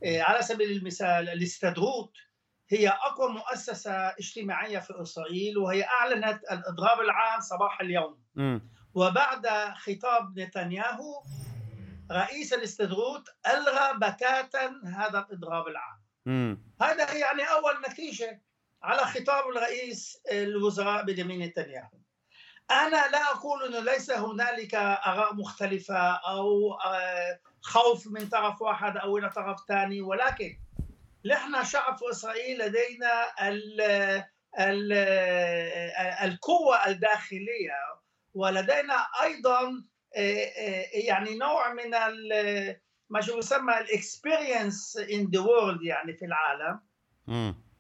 على 0.06 0.42
سبيل 0.42 0.72
المثال 0.72 1.30
الاستدروت 1.30 2.14
هي 2.70 2.90
أقوى 2.90 3.32
مؤسسة 3.32 3.92
اجتماعية 3.92 4.80
في 4.80 5.02
إسرائيل 5.02 5.58
وهي 5.58 5.84
أعلنت 5.84 6.44
الإضراب 6.52 7.00
العام 7.00 7.40
صباح 7.40 7.82
اليوم 7.82 8.24
م. 8.36 8.60
وبعد 8.94 9.48
خطاب 9.76 10.40
نتنياهو 10.40 11.24
رئيس 12.12 12.54
الاستدروت 12.54 13.30
ألغى 13.48 13.94
بتاتا 13.98 14.82
هذا 14.86 15.20
الإضراب 15.20 15.68
العام 15.68 16.02
م. 16.26 16.58
هذا 16.82 17.14
يعني 17.14 17.44
أول 17.44 17.74
نتيجة 17.90 18.42
على 18.84 19.00
خطاب 19.02 19.50
الرئيس 19.50 20.22
الوزراء 20.32 21.04
بنيامين 21.06 21.40
نتنياهو 21.40 21.98
أنا 22.72 23.08
لا 23.12 23.32
أقول 23.32 23.64
إنه 23.64 23.80
ليس 23.80 24.12
هنالك 24.12 24.76
آراء 24.76 25.34
مختلفة 25.34 25.98
أو 26.16 26.74
آه، 26.74 27.40
خوف 27.64 28.08
من 28.08 28.30
طرف 28.30 28.62
واحد 28.62 28.98
أو 28.98 29.18
إلى 29.18 29.30
طرف 29.30 29.58
ثاني. 29.68 30.02
ولكن 30.02 30.58
نحن 31.26 31.64
شعب 31.64 31.98
في 31.98 32.06
إسرائيل 32.12 32.60
لدينا 32.60 33.48
ال 33.48 33.82
ال 34.60 34.94
القوة 36.24 36.88
الداخلية 36.88 37.80
ولدينا 38.34 39.08
أيضا 39.24 39.84
يعني 41.08 41.38
نوع 41.38 41.74
من 41.74 41.90
ما 43.10 43.20
يسمى 43.20 43.78
ال 43.78 43.89
experience 43.89 44.98
in 44.98 45.30
the 45.34 45.40
world 45.40 45.84
يعني 45.84 46.14
في 46.14 46.26
العالم. 46.26 46.80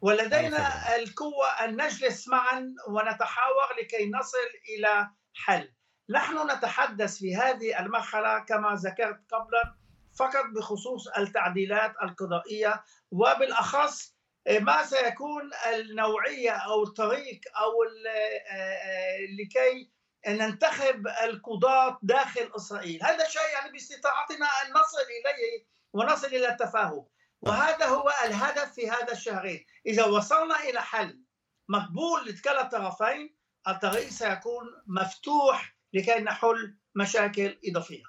ولدينا 0.02 0.96
القوة 0.96 1.48
ان 1.48 1.86
نجلس 1.86 2.28
معا 2.28 2.76
ونتحاور 2.88 3.80
لكي 3.82 4.10
نصل 4.10 4.38
إلى 4.78 5.10
حل. 5.34 5.74
نحن 6.10 6.52
نتحدث 6.52 7.18
في 7.18 7.36
هذه 7.36 7.80
المرحلة 7.80 8.39
كما 8.39 8.76
ذكرت 8.76 9.20
قبلا 9.32 9.76
فقط 10.20 10.46
بخصوص 10.56 11.08
التعديلات 11.08 11.94
القضائية 12.04 12.84
وبالأخص 13.12 14.13
ما 14.60 14.84
سيكون 14.84 15.50
النوعية 15.74 16.52
أو 16.52 16.84
الطريق 16.84 17.42
أو 17.58 17.72
لكي 19.39 19.92
ننتخب 20.28 21.08
القضاة 21.24 22.00
داخل 22.02 22.52
إسرائيل. 22.56 23.04
هذا 23.04 23.28
شيء 23.28 23.50
يعني 23.54 23.72
باستطاعتنا 23.72 24.46
أن 24.46 24.72
نصل 24.72 24.98
إليه 24.98 25.66
ونصل 25.94 26.28
إلى 26.28 26.50
التفاهم. 26.50 27.06
وهذا 27.42 27.86
هو 27.86 28.12
الهدف 28.26 28.74
في 28.74 28.89
هذا 28.89 29.12
الشهرين. 29.12 29.66
إذا 29.86 30.06
وصلنا 30.06 30.60
إلى 30.60 30.82
حل 30.82 31.20
مقبول 31.70 32.26
لكلا 32.26 32.62
الطرفين 32.62 33.36
الطريق 33.68 34.10
سيكون 34.10 34.84
مفتوح 34.88 35.76
لكي 35.93 36.19
نحل 36.23 36.73
مشاكل 36.95 37.56
إضافية. 37.69 38.03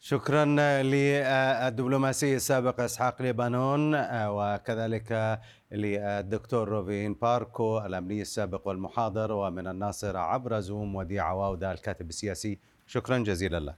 شكرا 0.00 0.44
للدبلوماسي 0.82 2.36
السابق 2.36 2.80
إسحاق 2.80 3.22
ليبانون 3.22 3.94
وكذلك 4.12 5.40
للدكتور 5.72 6.68
روفين 6.68 7.14
باركو 7.14 7.78
الأمني 7.78 8.22
السابق 8.22 8.68
والمحاضر 8.68 9.32
ومن 9.32 9.66
الناصر 9.66 10.16
عبر 10.16 10.60
زوم 10.60 10.94
وديع 10.94 11.28
عواوده 11.28 11.72
الكاتب 11.72 12.08
السياسي. 12.08 12.58
شكرا 12.86 13.18
جزيلا 13.18 13.60
لك. 13.60 13.76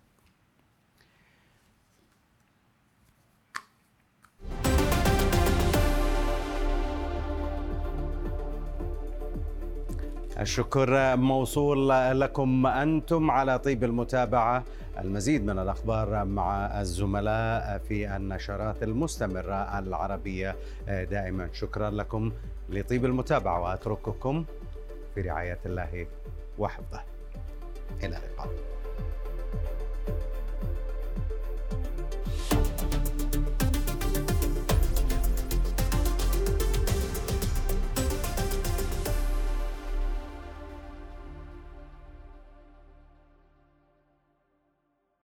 الشكر 10.40 11.16
موصول 11.16 11.88
لكم 12.20 12.66
أنتم 12.66 13.30
على 13.30 13.58
طيب 13.58 13.84
المتابعة. 13.84 14.64
المزيد 14.98 15.44
من 15.44 15.58
الأخبار 15.58 16.24
مع 16.24 16.80
الزملاء 16.80 17.78
في 17.88 18.16
النشرات 18.16 18.82
المستمرة 18.82 19.78
العربية. 19.78 20.56
دائما 20.88 21.48
شكرا 21.52 21.90
لكم 21.90 22.32
لطيب 22.68 23.04
المتابعة 23.04 23.60
وأترككم 23.60 24.44
في 25.14 25.20
رعاية 25.20 25.58
الله 25.66 26.06
وحفظه. 26.58 27.00
إلى 28.02 28.16
اللقاء. 28.16 28.48